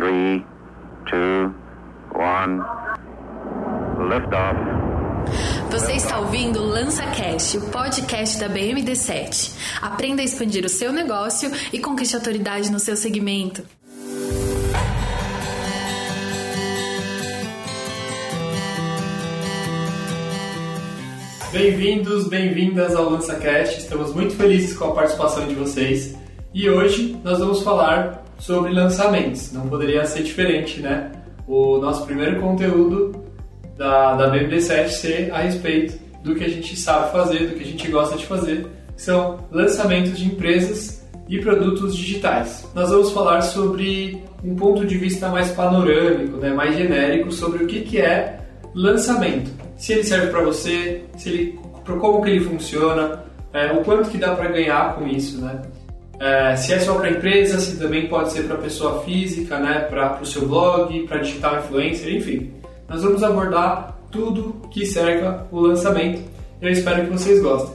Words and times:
3, 0.00 0.42
2, 1.10 1.52
1. 2.14 2.60
Liftoff. 4.08 4.56
Você 5.70 5.92
está 5.92 6.20
ouvindo 6.20 6.62
o 6.62 6.64
LançaCast, 6.64 7.58
o 7.58 7.70
podcast 7.70 8.40
da 8.40 8.48
BMD7. 8.48 9.52
Aprenda 9.82 10.22
a 10.22 10.24
expandir 10.24 10.64
o 10.64 10.70
seu 10.70 10.90
negócio 10.90 11.50
e 11.70 11.78
conquiste 11.78 12.16
autoridade 12.16 12.72
no 12.72 12.78
seu 12.78 12.96
segmento. 12.96 13.62
Bem-vindos, 21.52 22.26
bem-vindas 22.26 22.96
ao 22.96 23.10
LançaCast. 23.10 23.80
Estamos 23.80 24.14
muito 24.14 24.34
felizes 24.34 24.74
com 24.74 24.86
a 24.86 24.94
participação 24.94 25.46
de 25.46 25.54
vocês. 25.54 26.16
E 26.54 26.70
hoje 26.70 27.20
nós 27.22 27.38
vamos 27.38 27.62
falar 27.62 28.19
sobre 28.40 28.72
lançamentos. 28.72 29.52
Não 29.52 29.68
poderia 29.68 30.04
ser 30.04 30.22
diferente, 30.22 30.80
né? 30.80 31.12
O 31.46 31.78
nosso 31.78 32.04
primeiro 32.04 32.40
conteúdo 32.40 33.24
da, 33.76 34.14
da 34.16 34.32
BMD7 34.32 34.88
ser 34.88 35.32
a 35.32 35.38
respeito 35.38 35.98
do 36.24 36.34
que 36.34 36.44
a 36.44 36.48
gente 36.48 36.76
sabe 36.76 37.12
fazer, 37.12 37.48
do 37.48 37.54
que 37.54 37.62
a 37.62 37.66
gente 37.66 37.88
gosta 37.88 38.16
de 38.16 38.26
fazer, 38.26 38.66
que 38.94 39.02
são 39.02 39.38
lançamentos 39.50 40.18
de 40.18 40.26
empresas 40.26 41.06
e 41.28 41.38
produtos 41.38 41.96
digitais. 41.96 42.68
Nós 42.74 42.90
vamos 42.90 43.12
falar 43.12 43.40
sobre 43.42 44.22
um 44.44 44.54
ponto 44.54 44.84
de 44.84 44.98
vista 44.98 45.28
mais 45.28 45.50
panorâmico, 45.52 46.36
né, 46.38 46.50
mais 46.52 46.76
genérico 46.76 47.30
sobre 47.30 47.64
o 47.64 47.66
que, 47.66 47.80
que 47.82 48.00
é 48.00 48.40
lançamento. 48.74 49.50
Se 49.76 49.92
ele 49.92 50.04
serve 50.04 50.28
para 50.28 50.42
você, 50.42 51.04
se 51.16 51.28
ele, 51.28 51.58
como 51.84 52.22
que 52.22 52.30
ele 52.30 52.44
funciona, 52.44 53.24
é, 53.52 53.72
o 53.72 53.82
quanto 53.82 54.10
que 54.10 54.18
dá 54.18 54.34
para 54.34 54.48
ganhar 54.48 54.94
com 54.94 55.06
isso, 55.06 55.40
né? 55.40 55.60
É, 56.20 56.54
se 56.54 56.74
é 56.74 56.78
só 56.78 56.96
para 56.96 57.10
empresa, 57.10 57.58
se 57.58 57.78
também 57.78 58.06
pode 58.06 58.30
ser 58.30 58.42
para 58.42 58.58
pessoa 58.58 59.02
física, 59.04 59.58
né, 59.58 59.86
para 59.88 60.20
o 60.20 60.26
seu 60.26 60.46
blog, 60.46 61.06
para 61.06 61.20
digital 61.20 61.60
influencer, 61.60 62.14
enfim. 62.14 62.52
Nós 62.86 63.02
vamos 63.02 63.22
abordar 63.22 63.96
tudo 64.10 64.68
que 64.70 64.84
cerca 64.84 65.46
o 65.50 65.60
lançamento. 65.60 66.20
Eu 66.60 66.70
espero 66.70 67.06
que 67.06 67.10
vocês 67.10 67.40
gostem. 67.40 67.74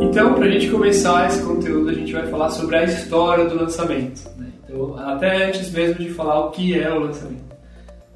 Então, 0.00 0.34
para 0.34 0.44
a 0.44 0.50
gente 0.50 0.70
começar 0.70 1.26
esse 1.26 1.42
conteúdo, 1.42 1.90
a 1.90 1.94
gente 1.94 2.12
vai 2.12 2.28
falar 2.28 2.50
sobre 2.50 2.76
a 2.76 2.84
história 2.84 3.46
do 3.46 3.56
lançamento. 3.56 4.30
Né? 4.38 4.52
Então, 4.62 4.96
até 4.96 5.46
antes 5.46 5.68
mesmo 5.72 5.96
de 5.96 6.10
falar 6.10 6.46
o 6.46 6.50
que 6.52 6.78
é 6.78 6.92
o 6.92 7.00
lançamento. 7.00 7.42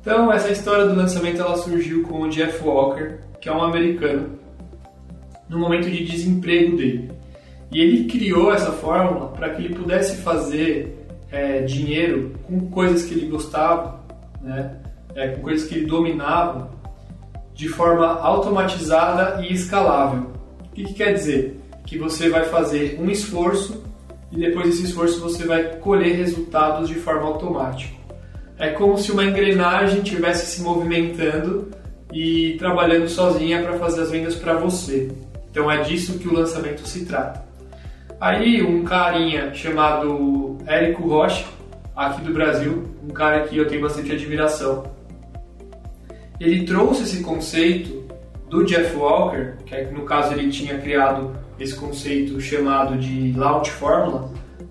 Então, 0.00 0.32
essa 0.32 0.52
história 0.52 0.86
do 0.86 0.94
lançamento 0.94 1.40
ela 1.40 1.56
surgiu 1.56 2.04
com 2.04 2.20
o 2.20 2.28
Jeff 2.28 2.62
Walker, 2.62 3.14
que 3.40 3.48
é 3.48 3.52
um 3.52 3.64
americano, 3.64 4.38
no 5.48 5.58
momento 5.58 5.90
de 5.90 6.04
desemprego 6.04 6.76
dele. 6.76 7.15
E 7.70 7.80
ele 7.80 8.04
criou 8.04 8.52
essa 8.52 8.72
fórmula 8.72 9.28
para 9.28 9.50
que 9.50 9.64
ele 9.64 9.74
pudesse 9.74 10.18
fazer 10.22 10.96
é, 11.30 11.62
dinheiro 11.62 12.32
com 12.46 12.70
coisas 12.70 13.04
que 13.04 13.14
ele 13.14 13.26
gostava, 13.26 14.00
né? 14.40 14.76
É, 15.14 15.28
com 15.28 15.42
coisas 15.42 15.68
que 15.68 15.74
ele 15.74 15.86
dominava, 15.86 16.70
de 17.54 17.68
forma 17.68 18.06
automatizada 18.20 19.42
e 19.42 19.52
escalável. 19.52 20.30
O 20.60 20.74
que, 20.74 20.84
que 20.84 20.94
quer 20.94 21.14
dizer? 21.14 21.58
Que 21.86 21.98
você 21.98 22.28
vai 22.28 22.44
fazer 22.44 22.98
um 23.00 23.10
esforço 23.10 23.82
e 24.30 24.36
depois 24.38 24.66
desse 24.66 24.84
esforço 24.84 25.20
você 25.20 25.46
vai 25.46 25.76
colher 25.76 26.16
resultados 26.16 26.88
de 26.88 26.96
forma 26.96 27.22
automática. 27.22 27.94
É 28.58 28.70
como 28.70 28.98
se 28.98 29.10
uma 29.12 29.24
engrenagem 29.24 30.02
estivesse 30.02 30.56
se 30.56 30.62
movimentando 30.62 31.70
e 32.12 32.56
trabalhando 32.58 33.08
sozinha 33.08 33.62
para 33.62 33.78
fazer 33.78 34.02
as 34.02 34.10
vendas 34.10 34.34
para 34.34 34.54
você. 34.54 35.10
Então 35.50 35.70
é 35.70 35.82
disso 35.82 36.18
que 36.18 36.28
o 36.28 36.34
lançamento 36.34 36.86
se 36.86 37.04
trata. 37.06 37.45
Aí 38.20 38.62
um 38.62 38.82
carinha 38.82 39.52
chamado 39.52 40.56
Érico 40.66 41.06
Rocha, 41.06 41.44
aqui 41.94 42.22
do 42.22 42.32
Brasil, 42.32 42.84
um 43.04 43.12
cara 43.12 43.40
que 43.46 43.56
eu 43.56 43.66
tenho 43.68 43.82
bastante 43.82 44.10
admiração, 44.10 44.84
ele 46.40 46.64
trouxe 46.64 47.02
esse 47.02 47.22
conceito 47.22 48.06
do 48.48 48.64
Jeff 48.64 48.96
Walker, 48.96 49.54
que 49.66 49.82
no 49.92 50.02
caso 50.02 50.32
ele 50.32 50.50
tinha 50.50 50.78
criado 50.78 51.34
esse 51.58 51.74
conceito 51.74 52.40
chamado 52.40 52.96
de 52.96 53.32
Launch 53.32 53.70
Formula, 53.70 54.30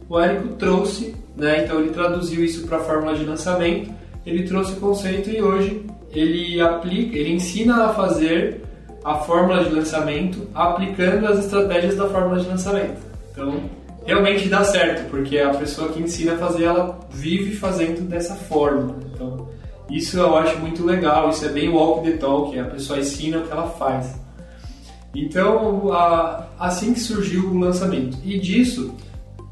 o 0.09 0.19
Érico 0.19 0.49
trouxe, 0.55 1.15
né, 1.35 1.63
então 1.63 1.79
ele 1.79 1.89
traduziu 1.91 2.43
isso 2.43 2.65
para 2.67 2.77
a 2.77 2.81
fórmula 2.81 3.15
de 3.15 3.25
lançamento, 3.25 3.91
ele 4.25 4.43
trouxe 4.43 4.73
o 4.73 4.77
conceito 4.77 5.29
e 5.29 5.41
hoje 5.41 5.85
ele 6.11 6.59
aplica, 6.61 7.17
ele 7.17 7.33
ensina 7.33 7.85
a 7.85 7.93
fazer 7.93 8.63
a 9.03 9.15
fórmula 9.15 9.63
de 9.63 9.69
lançamento 9.69 10.47
aplicando 10.53 11.27
as 11.27 11.45
estratégias 11.45 11.95
da 11.95 12.07
fórmula 12.07 12.39
de 12.39 12.47
lançamento. 12.47 13.14
Então, 13.35 13.69
realmente 14.05 14.47
dá 14.47 14.63
certo, 14.63 15.09
porque 15.09 15.37
a 15.37 15.49
pessoa 15.49 15.91
que 15.91 16.01
ensina 16.01 16.35
a 16.35 16.37
fazer, 16.37 16.63
ela 16.63 16.97
vive 17.11 17.53
fazendo 17.53 18.07
dessa 18.07 18.33
forma. 18.33 18.95
Então, 19.13 19.49
isso 19.91 20.17
eu 20.17 20.37
acho 20.37 20.57
muito 20.59 20.85
legal, 20.85 21.29
isso 21.29 21.45
é 21.45 21.49
bem 21.49 21.67
walk 21.67 22.09
the 22.09 22.15
talk, 22.15 22.57
a 22.57 22.63
pessoa 22.63 22.97
ensina 22.97 23.39
o 23.39 23.43
que 23.45 23.51
ela 23.51 23.67
faz. 23.71 24.15
Então, 25.13 25.91
a, 25.91 26.47
assim 26.57 26.93
que 26.93 26.99
surgiu 27.01 27.49
o 27.49 27.59
lançamento. 27.59 28.17
E 28.23 28.39
disso, 28.39 28.95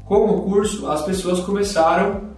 como 0.06 0.42
curso, 0.42 0.90
as 0.90 1.02
pessoas 1.02 1.40
começaram 1.40 2.32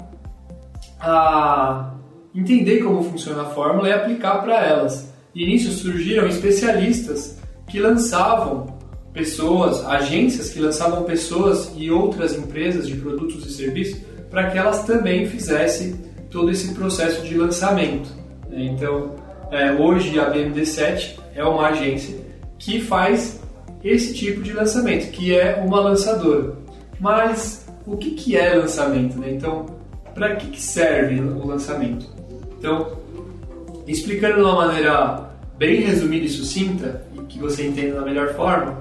a 1.00 1.92
entender 2.34 2.82
como 2.82 3.04
funciona 3.04 3.42
a 3.42 3.46
fórmula 3.46 3.88
e 3.88 3.92
aplicar 3.92 4.42
para 4.42 4.64
elas. 4.64 5.12
E 5.32 5.46
nisso 5.46 5.70
surgiram 5.70 6.26
especialistas 6.26 7.38
que 7.68 7.78
lançavam 7.78 8.75
pessoas, 9.16 9.82
agências 9.86 10.50
que 10.50 10.60
lançavam 10.60 11.02
pessoas 11.04 11.72
e 11.74 11.90
outras 11.90 12.36
empresas 12.36 12.86
de 12.86 12.94
produtos 12.96 13.46
e 13.46 13.50
serviços 13.50 13.98
para 14.30 14.50
que 14.50 14.58
elas 14.58 14.84
também 14.84 15.26
fizessem 15.26 15.94
todo 16.30 16.50
esse 16.50 16.74
processo 16.74 17.22
de 17.22 17.34
lançamento. 17.34 18.10
Né? 18.50 18.66
Então, 18.66 19.14
é, 19.50 19.72
hoje 19.72 20.20
a 20.20 20.30
BMD7 20.30 21.18
é 21.34 21.42
uma 21.42 21.68
agência 21.68 22.18
que 22.58 22.78
faz 22.78 23.40
esse 23.82 24.12
tipo 24.12 24.42
de 24.42 24.52
lançamento, 24.52 25.10
que 25.10 25.34
é 25.34 25.64
uma 25.66 25.80
lançadora. 25.80 26.54
Mas 27.00 27.66
o 27.86 27.96
que, 27.96 28.10
que 28.10 28.36
é 28.36 28.54
lançamento? 28.54 29.18
Né? 29.18 29.30
Então, 29.30 29.64
para 30.14 30.36
que, 30.36 30.48
que 30.48 30.60
serve 30.60 31.18
o 31.20 31.46
lançamento? 31.46 32.06
Então, 32.58 32.98
explicando 33.86 34.34
de 34.34 34.42
uma 34.42 34.56
maneira 34.56 35.30
bem 35.56 35.80
resumida 35.80 36.26
e 36.26 36.28
sucinta, 36.28 37.06
e 37.14 37.20
que 37.22 37.38
você 37.38 37.66
entenda 37.66 38.00
da 38.00 38.02
melhor 38.02 38.34
forma, 38.34 38.78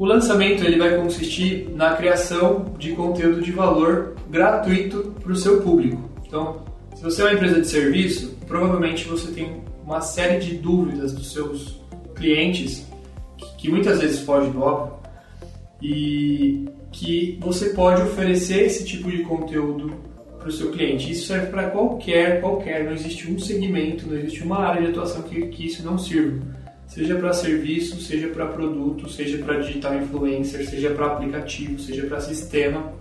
o 0.00 0.06
lançamento 0.06 0.64
ele 0.64 0.78
vai 0.78 0.96
consistir 0.96 1.68
na 1.74 1.94
criação 1.94 2.74
de 2.78 2.92
conteúdo 2.92 3.42
de 3.42 3.52
valor 3.52 4.16
gratuito 4.30 5.14
para 5.22 5.30
o 5.30 5.36
seu 5.36 5.60
público. 5.60 6.08
Então, 6.26 6.64
se 6.96 7.02
você 7.02 7.20
é 7.20 7.24
uma 7.26 7.34
empresa 7.34 7.60
de 7.60 7.68
serviço, 7.68 8.34
provavelmente 8.46 9.06
você 9.06 9.30
tem 9.30 9.60
uma 9.84 10.00
série 10.00 10.38
de 10.38 10.54
dúvidas 10.54 11.12
dos 11.12 11.30
seus 11.30 11.78
clientes, 12.16 12.86
que 13.58 13.70
muitas 13.70 14.00
vezes 14.00 14.20
foge 14.20 14.48
do 14.48 14.62
óbvio, 14.62 14.94
e 15.82 16.66
que 16.90 17.38
você 17.38 17.68
pode 17.68 18.00
oferecer 18.00 18.64
esse 18.64 18.86
tipo 18.86 19.10
de 19.10 19.18
conteúdo 19.24 19.92
para 20.38 20.48
o 20.48 20.52
seu 20.52 20.70
cliente. 20.70 21.12
Isso 21.12 21.26
serve 21.26 21.48
para 21.48 21.68
qualquer, 21.68 22.40
qualquer, 22.40 22.84
não 22.84 22.92
existe 22.92 23.30
um 23.30 23.38
segmento, 23.38 24.08
não 24.08 24.16
existe 24.16 24.42
uma 24.44 24.60
área 24.60 24.80
de 24.80 24.88
atuação 24.88 25.20
que, 25.24 25.48
que 25.48 25.66
isso 25.66 25.84
não 25.84 25.98
sirva 25.98 26.58
seja 26.90 27.14
para 27.14 27.32
serviço, 27.32 28.00
seja 28.00 28.28
para 28.28 28.46
produto, 28.46 29.08
seja 29.08 29.38
para 29.38 29.60
digital 29.60 29.94
influencer, 29.94 30.68
seja 30.68 30.90
para 30.90 31.06
aplicativo, 31.06 31.78
seja 31.78 32.04
para 32.06 32.20
sistema, 32.20 32.92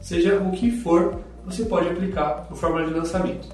seja 0.00 0.36
o 0.38 0.50
que 0.52 0.70
for, 0.70 1.20
você 1.44 1.64
pode 1.66 1.86
aplicar 1.86 2.46
no 2.48 2.56
fórmula 2.56 2.86
de 2.86 2.94
lançamento. 2.94 3.46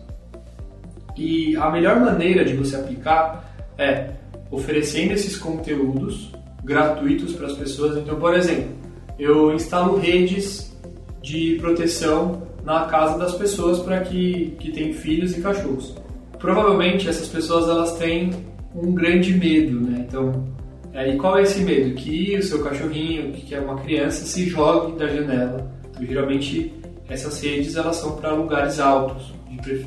E 1.17 1.57
a 1.57 1.69
melhor 1.69 1.99
maneira 1.99 2.45
de 2.45 2.55
você 2.55 2.77
aplicar 2.77 3.55
é 3.77 4.11
oferecendo 4.53 5.13
esses 5.15 5.37
conteúdos 5.37 6.31
gratuitos 6.63 7.35
para 7.35 7.49
as 7.49 7.55
pessoas. 7.55 7.99
Então, 7.99 8.19
por 8.21 8.35
exemplo, 8.35 8.77
eu 9.19 9.53
instalo 9.53 9.99
redes 9.99 10.73
de 11.21 11.57
proteção 11.61 12.47
na 12.65 12.85
casa 12.85 13.19
das 13.19 13.35
pessoas 13.35 13.81
para 13.81 14.01
que, 14.01 14.57
que 14.61 14.71
têm 14.71 14.93
filhos 14.93 15.37
e 15.37 15.41
cachorros. 15.41 15.97
Provavelmente 16.39 17.09
essas 17.09 17.27
pessoas 17.27 17.69
elas 17.69 17.99
têm 17.99 18.52
um 18.75 18.95
grande 18.95 19.35
medo, 19.35 19.81
né? 19.81 20.07
Então, 20.09 20.47
e 20.95 21.17
qual 21.17 21.39
é 21.39 21.43
esse 21.43 21.61
medo? 21.61 21.95
Que 21.95 22.37
o 22.37 22.43
seu 22.43 22.63
cachorrinho, 22.63 23.33
que 23.33 23.55
é 23.55 23.61
uma 23.61 23.77
criança, 23.77 24.25
se 24.25 24.47
jogue 24.49 24.99
da 24.99 25.07
janela. 25.07 25.73
Então, 25.91 26.07
geralmente, 26.07 26.73
essas 27.09 27.41
redes 27.43 27.77
elas 27.77 27.97
são 27.97 28.17
para 28.17 28.33
lugares 28.33 28.79
altos, 28.79 29.33
de, 29.63 29.87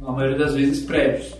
na 0.00 0.12
maioria 0.12 0.38
das 0.38 0.54
vezes 0.54 0.84
prédios. 0.84 1.34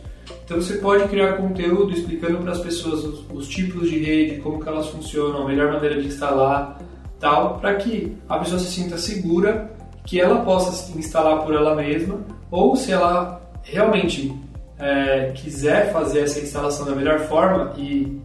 Então 0.45 0.61
você 0.61 0.79
pode 0.79 1.07
criar 1.09 1.35
conteúdo 1.35 1.93
explicando 1.93 2.39
para 2.39 2.53
as 2.53 2.61
pessoas 2.61 3.05
os, 3.05 3.25
os, 3.31 3.49
tipos 3.49 3.91
de 3.91 3.99
rede, 3.99 4.41
como 4.41 4.61
que 4.61 4.69
elas 4.69 4.89
funcionam, 4.89 5.43
a 5.43 5.47
melhor 5.47 5.73
maneira 5.73 6.01
de 6.01 6.07
instalar, 6.07 6.79
tal, 7.21 7.59
para 7.59 7.75
que 7.75 8.17
a 8.29 8.39
pessoa 8.39 8.59
se 8.59 8.71
sinta 8.71 8.97
segura, 8.97 9.71
que 10.07 10.19
ela 10.19 10.41
possa 10.45 10.97
instalar 10.99 11.45
por 11.45 11.55
ela 11.55 11.75
mesma, 11.75 12.21
ou 12.51 12.77
se 12.77 12.93
ela 12.93 13.43
realmente 13.63 14.35
é, 14.79 15.33
quiser 15.35 15.93
fazer 15.93 16.21
essa 16.21 16.41
instalação 16.41 16.87
da 16.87 16.95
melhor 16.95 17.21
forma 17.21 17.75
e 17.77 18.21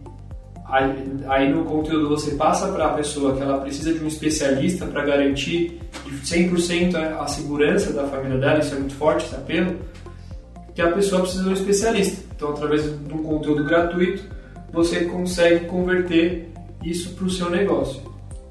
Aí 1.28 1.52
no 1.52 1.64
conteúdo 1.64 2.08
você 2.08 2.34
passa 2.34 2.66
para 2.72 2.86
a 2.86 2.94
pessoa 2.94 3.36
que 3.36 3.42
ela 3.42 3.60
precisa 3.60 3.92
de 3.92 4.02
um 4.02 4.08
especialista 4.08 4.86
para 4.86 5.04
garantir 5.04 5.80
100% 6.24 6.96
a 6.96 7.26
segurança 7.28 7.92
da 7.92 8.08
família 8.08 8.38
dela, 8.38 8.58
isso 8.58 8.74
é 8.74 8.78
muito 8.78 8.94
forte, 8.94 9.26
esse 9.26 9.34
apelo, 9.36 9.76
que 10.74 10.82
a 10.82 10.90
pessoa 10.90 11.20
precisa 11.20 11.44
de 11.44 11.50
um 11.50 11.52
especialista. 11.52 12.24
Então, 12.34 12.50
através 12.50 12.82
de 12.82 13.12
um 13.12 13.22
conteúdo 13.22 13.62
gratuito, 13.62 14.24
você 14.72 15.04
consegue 15.04 15.66
converter 15.66 16.50
isso 16.82 17.14
para 17.14 17.26
o 17.26 17.30
seu 17.30 17.50
negócio. 17.50 18.02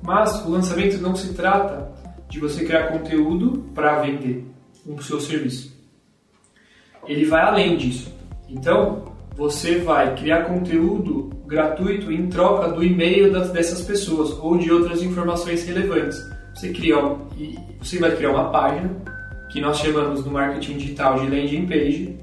Mas 0.01 0.45
o 0.45 0.51
lançamento 0.51 0.99
não 0.99 1.15
se 1.15 1.33
trata 1.33 1.91
de 2.29 2.39
você 2.39 2.63
criar 2.63 2.87
conteúdo 2.87 3.65
para 3.73 4.01
vender 4.01 4.45
o 4.85 5.01
seu 5.01 5.19
serviço. 5.19 5.72
Ele 7.07 7.25
vai 7.25 7.41
além 7.41 7.77
disso. 7.77 8.13
Então, 8.49 9.03
você 9.35 9.79
vai 9.79 10.15
criar 10.15 10.43
conteúdo 10.43 11.29
gratuito 11.45 12.11
em 12.11 12.27
troca 12.27 12.69
do 12.69 12.83
e-mail 12.83 13.31
das, 13.31 13.51
dessas 13.51 13.81
pessoas 13.81 14.31
ou 14.39 14.57
de 14.57 14.71
outras 14.71 15.01
informações 15.01 15.65
relevantes. 15.65 16.17
Você, 16.53 16.71
cria, 16.71 16.95
você 17.81 17.99
vai 17.99 18.15
criar 18.15 18.31
uma 18.31 18.49
página 18.49 18.89
que 19.49 19.59
nós 19.59 19.77
chamamos 19.77 20.23
no 20.25 20.31
marketing 20.31 20.77
digital 20.77 21.19
de 21.19 21.27
landing 21.27 21.67
page 21.67 22.17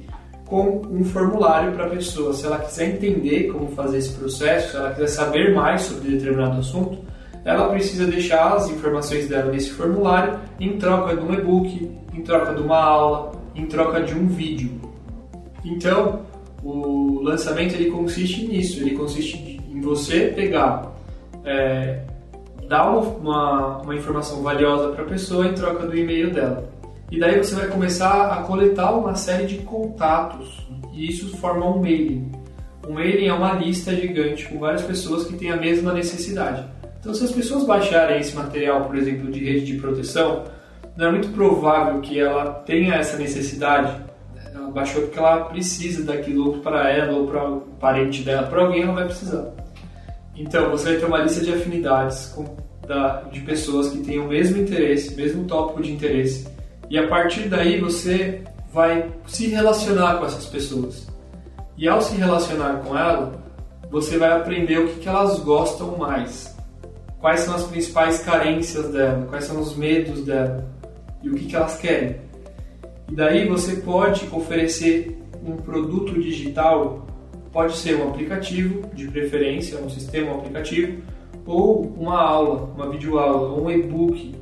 com 0.46 0.82
um 0.90 1.04
formulário 1.04 1.72
para 1.72 1.86
a 1.86 1.90
pessoa. 1.90 2.32
Se 2.32 2.46
ela 2.46 2.58
quiser 2.58 2.94
entender 2.94 3.52
como 3.52 3.68
fazer 3.68 3.98
esse 3.98 4.12
processo, 4.14 4.72
se 4.72 4.76
ela 4.76 4.90
quiser 4.90 5.06
saber 5.06 5.54
mais 5.54 5.82
sobre 5.82 6.10
determinado 6.10 6.58
assunto, 6.58 6.98
ela 7.44 7.68
precisa 7.68 8.06
deixar 8.06 8.54
as 8.54 8.68
informações 8.68 9.28
dela 9.28 9.50
nesse 9.50 9.70
formulário 9.70 10.38
em 10.58 10.76
troca 10.76 11.16
de 11.16 11.22
um 11.22 11.32
e-book, 11.32 11.90
em 12.12 12.22
troca 12.22 12.52
de 12.54 12.60
uma 12.60 12.76
aula, 12.76 13.32
em 13.54 13.66
troca 13.66 14.02
de 14.02 14.14
um 14.14 14.26
vídeo. 14.26 14.80
Então, 15.64 16.22
o 16.62 17.20
lançamento 17.22 17.74
ele 17.74 17.90
consiste 17.90 18.46
nisso, 18.46 18.80
ele 18.80 18.96
consiste 18.96 19.60
em 19.68 19.80
você 19.80 20.32
pegar, 20.34 20.92
é, 21.44 22.04
dar 22.68 22.90
uma, 22.90 23.78
uma, 23.78 23.94
informação 23.94 24.42
valiosa 24.42 24.90
para 24.90 25.04
a 25.04 25.06
pessoa 25.06 25.46
em 25.46 25.54
troca 25.54 25.86
do 25.86 25.96
e-mail 25.96 26.32
dela. 26.32 26.68
E 27.10 27.18
daí 27.18 27.36
você 27.38 27.54
vai 27.54 27.66
começar 27.68 28.30
a 28.32 28.42
coletar 28.42 28.92
uma 28.92 29.14
série 29.14 29.46
de 29.46 29.58
contatos 29.58 30.66
e 30.92 31.08
isso 31.08 31.36
forma 31.38 31.66
um 31.66 31.80
mailing. 31.80 32.30
Um 32.88 32.92
mailing 32.92 33.26
é 33.26 33.32
uma 33.32 33.52
lista 33.54 33.94
gigante 33.94 34.46
com 34.48 34.58
várias 34.58 34.82
pessoas 34.82 35.26
que 35.26 35.36
têm 35.36 35.50
a 35.50 35.56
mesma 35.56 35.92
necessidade. 35.92 36.64
Então, 37.00 37.14
se 37.14 37.24
as 37.24 37.32
pessoas 37.32 37.64
baixarem 37.64 38.20
esse 38.20 38.36
material, 38.36 38.84
por 38.84 38.96
exemplo, 38.96 39.30
de 39.30 39.42
rede 39.42 39.66
de 39.66 39.78
proteção, 39.78 40.44
não 41.00 41.06
é 41.06 41.12
muito 41.12 41.28
provável 41.28 41.98
que 42.02 42.20
ela 42.20 42.52
tenha 42.66 42.96
essa 42.96 43.16
necessidade. 43.16 43.96
Baixou 44.74 45.02
porque 45.02 45.18
ela 45.18 45.46
precisa 45.46 46.04
daquilo 46.04 46.58
para 46.58 46.90
ela 46.90 47.16
ou 47.16 47.26
para 47.26 47.50
o 47.50 47.60
parente 47.80 48.22
dela, 48.22 48.46
para 48.46 48.60
alguém 48.60 48.82
ela 48.82 48.92
vai 48.92 49.06
precisar. 49.06 49.50
Então, 50.36 50.70
você 50.70 50.90
vai 50.90 50.98
ter 50.98 51.06
uma 51.06 51.18
lista 51.18 51.40
de 51.40 51.52
afinidades 51.52 52.26
com, 52.26 52.44
da, 52.86 53.22
de 53.22 53.40
pessoas 53.40 53.88
que 53.88 53.98
têm 53.98 54.20
o 54.20 54.28
mesmo 54.28 54.60
interesse, 54.60 55.16
mesmo 55.16 55.44
tópico 55.44 55.82
de 55.82 55.90
interesse, 55.90 56.46
e 56.88 56.98
a 56.98 57.08
partir 57.08 57.48
daí 57.48 57.80
você 57.80 58.42
vai 58.72 59.10
se 59.26 59.48
relacionar 59.48 60.18
com 60.18 60.26
essas 60.26 60.46
pessoas. 60.46 61.08
E 61.76 61.88
ao 61.88 62.00
se 62.00 62.14
relacionar 62.14 62.74
com 62.84 62.96
ela, 62.96 63.42
você 63.90 64.18
vai 64.18 64.32
aprender 64.32 64.78
o 64.78 64.88
que, 64.88 65.00
que 65.00 65.08
elas 65.08 65.40
gostam 65.40 65.96
mais, 65.96 66.56
quais 67.18 67.40
são 67.40 67.54
as 67.54 67.64
principais 67.64 68.20
carências 68.20 68.92
dela, 68.92 69.26
quais 69.28 69.44
são 69.44 69.58
os 69.58 69.74
medos 69.74 70.22
dela 70.24 70.78
e 71.22 71.28
o 71.28 71.34
que, 71.34 71.46
que 71.46 71.56
elas 71.56 71.78
querem. 71.78 72.16
E 73.10 73.14
daí 73.14 73.48
você 73.48 73.76
pode 73.76 74.28
oferecer 74.32 75.18
um 75.44 75.56
produto 75.56 76.20
digital, 76.20 77.06
pode 77.52 77.76
ser 77.76 77.96
um 77.96 78.08
aplicativo, 78.08 78.88
de 78.94 79.08
preferência, 79.08 79.80
um 79.80 79.90
sistema 79.90 80.32
um 80.32 80.38
aplicativo, 80.38 81.02
ou 81.46 81.82
uma 81.98 82.20
aula, 82.20 82.72
uma 82.76 82.88
videoaula, 82.88 83.60
um 83.60 83.70
e-book, 83.70 84.34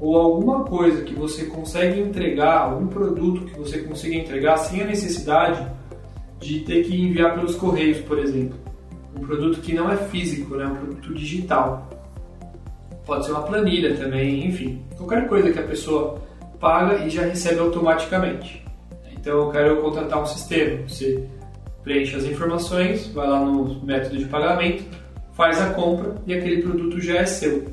ou 0.00 0.16
alguma 0.16 0.64
coisa 0.64 1.02
que 1.02 1.14
você 1.14 1.44
consegue 1.46 2.00
entregar, 2.00 2.62
algum 2.62 2.86
produto 2.86 3.44
que 3.46 3.58
você 3.58 3.78
consiga 3.78 4.16
entregar 4.16 4.56
sem 4.56 4.80
a 4.80 4.86
necessidade 4.86 5.66
de 6.40 6.60
ter 6.60 6.84
que 6.84 7.00
enviar 7.00 7.34
pelos 7.34 7.56
correios, 7.56 7.98
por 7.98 8.18
exemplo. 8.18 8.58
Um 9.16 9.20
produto 9.20 9.60
que 9.60 9.74
não 9.74 9.90
é 9.90 9.96
físico, 9.96 10.56
né? 10.56 10.66
um 10.66 10.76
produto 10.76 11.14
digital. 11.14 11.88
Pode 13.08 13.24
ser 13.24 13.32
uma 13.32 13.42
planilha 13.42 13.96
também, 13.96 14.46
enfim. 14.46 14.82
Qualquer 14.94 15.26
coisa 15.26 15.50
que 15.50 15.58
a 15.58 15.62
pessoa 15.62 16.20
paga 16.60 17.06
e 17.06 17.08
já 17.08 17.22
recebe 17.22 17.58
automaticamente. 17.58 18.62
Então 19.10 19.38
eu 19.38 19.50
quero 19.50 19.80
contratar 19.80 20.22
um 20.22 20.26
sistema. 20.26 20.86
Você 20.86 21.26
preenche 21.82 22.14
as 22.14 22.24
informações, 22.24 23.06
vai 23.06 23.26
lá 23.26 23.40
no 23.40 23.82
método 23.82 24.18
de 24.18 24.26
pagamento, 24.26 24.84
faz 25.32 25.58
a 25.58 25.70
compra 25.70 26.16
e 26.26 26.34
aquele 26.34 26.60
produto 26.60 27.00
já 27.00 27.20
é 27.20 27.24
seu. 27.24 27.72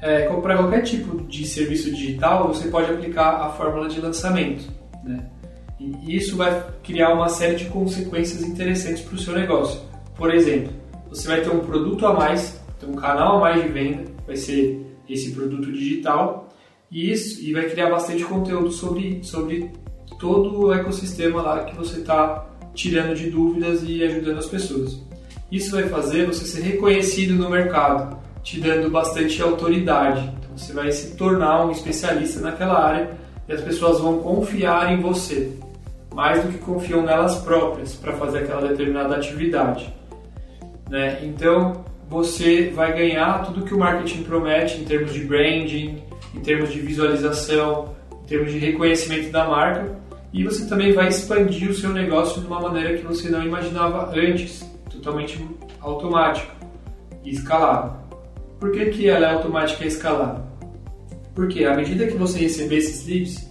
É, 0.00 0.26
para 0.26 0.56
qualquer 0.56 0.80
tipo 0.80 1.22
de 1.24 1.46
serviço 1.46 1.90
digital, 1.94 2.48
você 2.48 2.66
pode 2.68 2.90
aplicar 2.90 3.42
a 3.42 3.50
fórmula 3.50 3.90
de 3.90 4.00
lançamento. 4.00 4.72
Né? 5.04 5.22
E 5.78 6.16
isso 6.16 6.34
vai 6.34 6.64
criar 6.82 7.12
uma 7.12 7.28
série 7.28 7.56
de 7.56 7.66
consequências 7.66 8.40
interessantes 8.40 9.02
para 9.02 9.16
o 9.16 9.18
seu 9.18 9.34
negócio. 9.34 9.82
Por 10.16 10.34
exemplo, 10.34 10.72
você 11.10 11.28
vai 11.28 11.42
ter 11.42 11.50
um 11.50 11.60
produto 11.60 12.06
a 12.06 12.14
mais, 12.14 12.59
um 12.88 12.94
canal 12.94 13.36
a 13.36 13.40
mais 13.40 13.62
de 13.62 13.68
venda, 13.68 14.04
vai 14.26 14.36
ser 14.36 14.80
esse 15.08 15.32
produto 15.32 15.70
digital, 15.72 16.48
e 16.90 17.10
isso 17.10 17.40
e 17.42 17.52
vai 17.52 17.68
criar 17.68 17.90
bastante 17.90 18.24
conteúdo 18.24 18.70
sobre, 18.70 19.20
sobre 19.22 19.70
todo 20.18 20.66
o 20.66 20.72
ecossistema 20.72 21.42
lá 21.42 21.64
que 21.64 21.76
você 21.76 22.00
está 22.00 22.46
tirando 22.74 23.14
de 23.14 23.30
dúvidas 23.30 23.82
e 23.84 24.02
ajudando 24.02 24.38
as 24.38 24.46
pessoas. 24.46 25.00
Isso 25.50 25.72
vai 25.72 25.88
fazer 25.88 26.26
você 26.26 26.44
ser 26.44 26.62
reconhecido 26.62 27.34
no 27.34 27.50
mercado, 27.50 28.16
te 28.42 28.60
dando 28.60 28.90
bastante 28.90 29.42
autoridade. 29.42 30.32
Então 30.38 30.56
você 30.56 30.72
vai 30.72 30.90
se 30.92 31.16
tornar 31.16 31.66
um 31.66 31.70
especialista 31.70 32.40
naquela 32.40 32.78
área 32.78 33.18
e 33.48 33.52
as 33.52 33.60
pessoas 33.60 34.00
vão 34.00 34.18
confiar 34.18 34.92
em 34.92 35.00
você, 35.00 35.52
mais 36.14 36.44
do 36.44 36.52
que 36.52 36.58
confiam 36.58 37.02
nelas 37.02 37.36
próprias 37.36 37.94
para 37.94 38.12
fazer 38.12 38.40
aquela 38.40 38.68
determinada 38.68 39.16
atividade. 39.16 39.92
Né? 40.88 41.24
Então 41.24 41.84
você 42.10 42.70
vai 42.74 42.92
ganhar 42.92 43.44
tudo 43.44 43.64
que 43.64 43.72
o 43.72 43.78
marketing 43.78 44.24
promete 44.24 44.80
em 44.80 44.84
termos 44.84 45.14
de 45.14 45.20
branding, 45.20 46.02
em 46.34 46.40
termos 46.40 46.72
de 46.72 46.80
visualização, 46.80 47.94
em 48.24 48.26
termos 48.26 48.50
de 48.50 48.58
reconhecimento 48.58 49.30
da 49.30 49.46
marca, 49.46 49.96
e 50.32 50.42
você 50.42 50.66
também 50.66 50.92
vai 50.92 51.08
expandir 51.08 51.70
o 51.70 51.74
seu 51.74 51.90
negócio 51.90 52.40
de 52.40 52.48
uma 52.48 52.60
maneira 52.60 52.98
que 52.98 53.06
você 53.06 53.30
não 53.30 53.44
imaginava 53.44 54.10
antes, 54.12 54.68
totalmente 54.90 55.44
automática 55.80 56.52
e 57.24 57.30
escalável. 57.30 57.92
Por 58.58 58.72
que, 58.72 58.86
que 58.86 59.08
ela 59.08 59.26
é 59.26 59.34
automática 59.34 59.84
e 59.84 59.88
escalável? 59.88 60.42
Porque 61.32 61.64
à 61.64 61.76
medida 61.76 62.08
que 62.08 62.16
você 62.16 62.40
receber 62.40 62.78
esses 62.78 63.06
leads, 63.06 63.48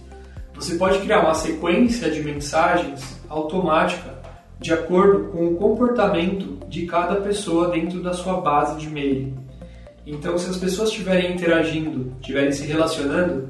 você 0.54 0.74
pode 0.74 0.98
criar 0.98 1.20
uma 1.20 1.34
sequência 1.34 2.10
de 2.10 2.22
mensagens 2.22 3.18
automática 3.26 4.19
de 4.60 4.72
acordo 4.72 5.30
com 5.30 5.46
o 5.46 5.56
comportamento 5.56 6.58
de 6.68 6.86
cada 6.86 7.16
pessoa 7.16 7.70
dentro 7.70 8.02
da 8.02 8.12
sua 8.12 8.40
base 8.40 8.78
de 8.78 8.86
e-mail. 8.86 9.34
Então, 10.06 10.36
se 10.36 10.50
as 10.50 10.56
pessoas 10.56 10.90
estiverem 10.90 11.32
interagindo, 11.32 12.12
estiverem 12.20 12.52
se 12.52 12.66
relacionando, 12.66 13.48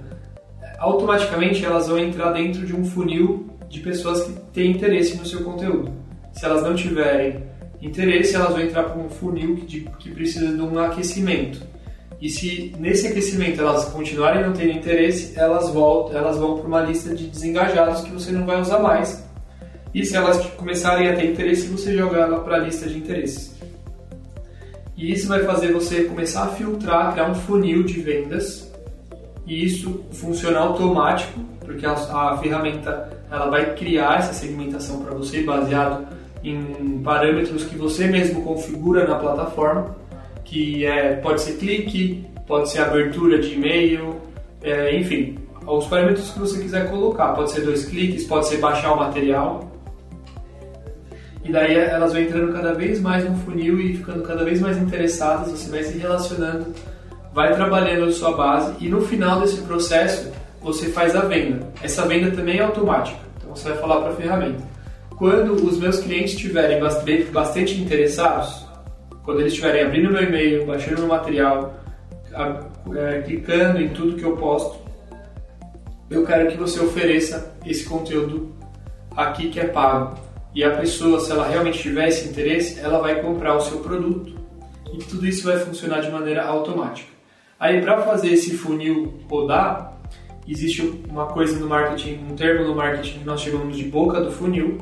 automaticamente 0.78 1.64
elas 1.64 1.88
vão 1.88 1.98
entrar 1.98 2.32
dentro 2.32 2.64
de 2.64 2.74
um 2.74 2.84
funil 2.84 3.50
de 3.68 3.80
pessoas 3.80 4.24
que 4.24 4.32
têm 4.52 4.70
interesse 4.70 5.16
no 5.16 5.26
seu 5.26 5.42
conteúdo. 5.42 5.92
Se 6.32 6.44
elas 6.44 6.62
não 6.62 6.74
tiverem 6.74 7.42
interesse, 7.82 8.36
elas 8.36 8.50
vão 8.50 8.60
entrar 8.60 8.84
para 8.84 9.00
um 9.00 9.08
funil 9.08 9.56
que, 9.56 9.88
que 9.98 10.10
precisa 10.10 10.54
de 10.54 10.60
um 10.60 10.78
aquecimento. 10.78 11.60
E 12.20 12.28
se 12.28 12.74
nesse 12.78 13.08
aquecimento 13.08 13.60
elas 13.60 13.86
continuarem 13.86 14.44
não 14.44 14.52
tendo 14.52 14.72
interesse, 14.72 15.38
elas 15.38 15.70
voltam, 15.70 16.16
elas 16.16 16.36
vão 16.36 16.58
para 16.58 16.66
uma 16.66 16.82
lista 16.82 17.14
de 17.14 17.26
desengajados 17.26 18.02
que 18.02 18.10
você 18.10 18.30
não 18.30 18.44
vai 18.44 18.60
usar 18.60 18.78
mais. 18.78 19.29
E 19.94 20.04
se 20.04 20.16
elas 20.16 20.44
começarem 20.50 21.08
a 21.08 21.14
ter 21.14 21.30
interesse, 21.30 21.66
você 21.66 21.96
joga 21.96 22.18
ela 22.18 22.40
para 22.40 22.56
a 22.56 22.58
lista 22.58 22.88
de 22.88 22.96
interesses. 22.96 23.58
E 24.96 25.12
isso 25.12 25.28
vai 25.28 25.42
fazer 25.44 25.72
você 25.72 26.04
começar 26.04 26.44
a 26.44 26.48
filtrar, 26.48 27.12
criar 27.12 27.30
um 27.30 27.34
funil 27.34 27.82
de 27.82 28.00
vendas. 28.00 28.70
E 29.46 29.64
isso 29.64 30.04
funciona 30.12 30.60
automático, 30.60 31.40
porque 31.60 31.84
a, 31.86 31.92
a 31.92 32.38
ferramenta 32.38 33.10
ela 33.30 33.48
vai 33.48 33.74
criar 33.74 34.18
essa 34.18 34.32
segmentação 34.32 35.02
para 35.02 35.14
você 35.14 35.42
baseado 35.42 36.06
em 36.44 37.00
parâmetros 37.02 37.64
que 37.64 37.76
você 37.76 38.06
mesmo 38.06 38.42
configura 38.42 39.06
na 39.06 39.16
plataforma, 39.16 39.96
que 40.44 40.84
é, 40.84 41.16
pode 41.16 41.40
ser 41.42 41.56
clique, 41.58 42.26
pode 42.46 42.70
ser 42.70 42.80
abertura 42.80 43.38
de 43.38 43.54
e-mail, 43.54 44.16
é, 44.62 44.96
enfim, 44.96 45.38
os 45.66 45.86
parâmetros 45.86 46.30
que 46.30 46.38
você 46.38 46.60
quiser 46.60 46.90
colocar. 46.90 47.28
Pode 47.34 47.52
ser 47.52 47.62
dois 47.62 47.84
cliques, 47.84 48.24
pode 48.24 48.48
ser 48.48 48.58
baixar 48.58 48.92
o 48.92 48.96
material. 48.96 49.70
E 51.42 51.50
daí 51.50 51.74
elas 51.74 52.12
vão 52.12 52.22
entrando 52.22 52.52
cada 52.52 52.74
vez 52.74 53.00
mais 53.00 53.28
no 53.28 53.34
funil 53.38 53.80
e 53.80 53.96
ficando 53.96 54.22
cada 54.22 54.44
vez 54.44 54.60
mais 54.60 54.76
interessadas, 54.76 55.50
você 55.50 55.70
vai 55.70 55.82
se 55.82 55.96
relacionando, 55.98 56.66
vai 57.32 57.54
trabalhando 57.54 58.04
a 58.04 58.12
sua 58.12 58.36
base 58.36 58.74
e 58.78 58.88
no 58.88 59.00
final 59.00 59.40
desse 59.40 59.62
processo 59.62 60.30
você 60.60 60.90
faz 60.90 61.16
a 61.16 61.20
venda. 61.20 61.66
Essa 61.82 62.06
venda 62.06 62.30
também 62.30 62.58
é 62.58 62.62
automática, 62.62 63.18
então 63.38 63.54
você 63.54 63.70
vai 63.70 63.78
falar 63.78 64.00
para 64.00 64.10
a 64.10 64.16
ferramenta. 64.16 64.62
quando 65.16 65.52
os 65.52 65.78
meus 65.78 65.98
clientes 66.00 66.32
estiverem 66.32 66.80
bastante 67.30 67.78
interessados, 67.78 68.66
quando 69.22 69.40
eles 69.40 69.52
estiverem 69.52 69.82
abrindo 69.82 70.10
meu 70.10 70.22
e-mail, 70.22 70.66
baixando 70.66 71.00
meu 71.00 71.08
material, 71.08 71.74
é, 72.96 73.20
clicando 73.22 73.80
em 73.80 73.90
tudo 73.90 74.16
que 74.16 74.24
eu 74.24 74.36
posto, 74.36 74.78
eu 76.08 76.24
quero 76.24 76.50
que 76.50 76.56
você 76.56 76.80
ofereça 76.80 77.54
esse 77.64 77.84
conteúdo 77.84 78.52
aqui 79.16 79.50
que 79.50 79.60
é 79.60 79.66
pago. 79.66 80.18
E 80.54 80.64
a 80.64 80.76
pessoa, 80.76 81.20
se 81.20 81.30
ela 81.30 81.46
realmente 81.46 81.78
tiver 81.78 82.08
esse 82.08 82.28
interesse, 82.28 82.80
ela 82.80 82.98
vai 82.98 83.22
comprar 83.22 83.56
o 83.56 83.60
seu 83.60 83.78
produto. 83.78 84.34
E 84.92 84.98
tudo 84.98 85.26
isso 85.26 85.44
vai 85.44 85.58
funcionar 85.58 86.00
de 86.00 86.10
maneira 86.10 86.44
automática. 86.44 87.08
Aí, 87.58 87.80
para 87.80 88.02
fazer 88.02 88.32
esse 88.32 88.56
funil 88.56 89.14
rodar, 89.28 90.00
existe 90.48 90.82
uma 91.08 91.26
coisa 91.26 91.58
no 91.58 91.68
marketing, 91.68 92.26
um 92.30 92.34
termo 92.34 92.66
no 92.66 92.74
marketing 92.74 93.20
que 93.20 93.24
nós 93.24 93.40
chamamos 93.40 93.76
de 93.76 93.84
boca 93.84 94.20
do 94.20 94.32
funil, 94.32 94.78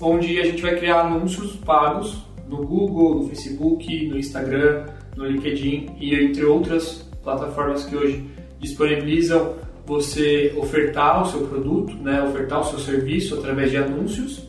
onde 0.00 0.38
a 0.38 0.44
gente 0.44 0.60
vai 0.60 0.76
criar 0.76 1.00
anúncios 1.00 1.56
pagos 1.56 2.18
no 2.48 2.58
Google, 2.58 3.14
no 3.16 3.28
Facebook, 3.28 4.06
no 4.06 4.18
Instagram, 4.18 4.86
no 5.16 5.26
LinkedIn 5.26 5.96
e 5.98 6.14
entre 6.14 6.44
outras 6.44 7.08
plataformas 7.22 7.84
que 7.84 7.96
hoje 7.96 8.24
disponibilizam 8.58 9.56
você 9.86 10.52
ofertar 10.56 11.22
o 11.22 11.26
seu 11.26 11.46
produto, 11.46 11.94
né, 11.94 12.22
ofertar 12.22 12.60
o 12.60 12.64
seu 12.64 12.78
serviço 12.78 13.38
através 13.38 13.70
de 13.70 13.78
anúncios. 13.78 14.46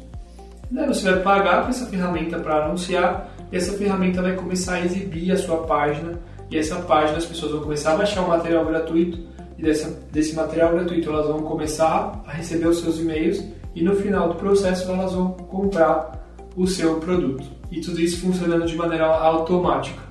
Daí 0.71 0.87
você 0.87 1.09
vai 1.11 1.21
pagar 1.21 1.61
para 1.61 1.69
essa 1.69 1.85
ferramenta 1.87 2.39
para 2.39 2.65
anunciar 2.65 3.33
e 3.51 3.57
essa 3.57 3.73
ferramenta 3.73 4.21
vai 4.21 4.35
começar 4.35 4.75
a 4.75 4.85
exibir 4.85 5.31
a 5.31 5.37
sua 5.37 5.63
página 5.63 6.19
e 6.51 6.57
essa 6.57 6.75
página 6.77 7.17
as 7.17 7.25
pessoas 7.25 7.53
vão 7.53 7.61
começar 7.61 7.93
a 7.93 7.97
baixar 7.97 8.21
o 8.21 8.27
material 8.27 8.65
gratuito 8.65 9.19
e 9.57 9.63
dessa, 9.63 9.99
desse 10.11 10.35
material 10.35 10.71
gratuito 10.71 11.09
elas 11.09 11.27
vão 11.27 11.39
começar 11.39 12.23
a 12.25 12.31
receber 12.31 12.67
os 12.67 12.79
seus 12.79 12.99
e-mails 12.99 13.43
e 13.73 13.83
no 13.83 13.95
final 13.95 14.29
do 14.29 14.35
processo 14.35 14.91
elas 14.91 15.13
vão 15.13 15.31
comprar 15.31 16.25
o 16.55 16.67
seu 16.67 16.95
produto. 16.99 17.43
E 17.71 17.81
tudo 17.81 17.99
isso 17.99 18.21
funcionando 18.21 18.65
de 18.65 18.75
maneira 18.75 19.05
automática. 19.05 20.01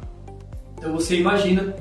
Então 0.77 0.93
você 0.93 1.17
imagina 1.17 1.75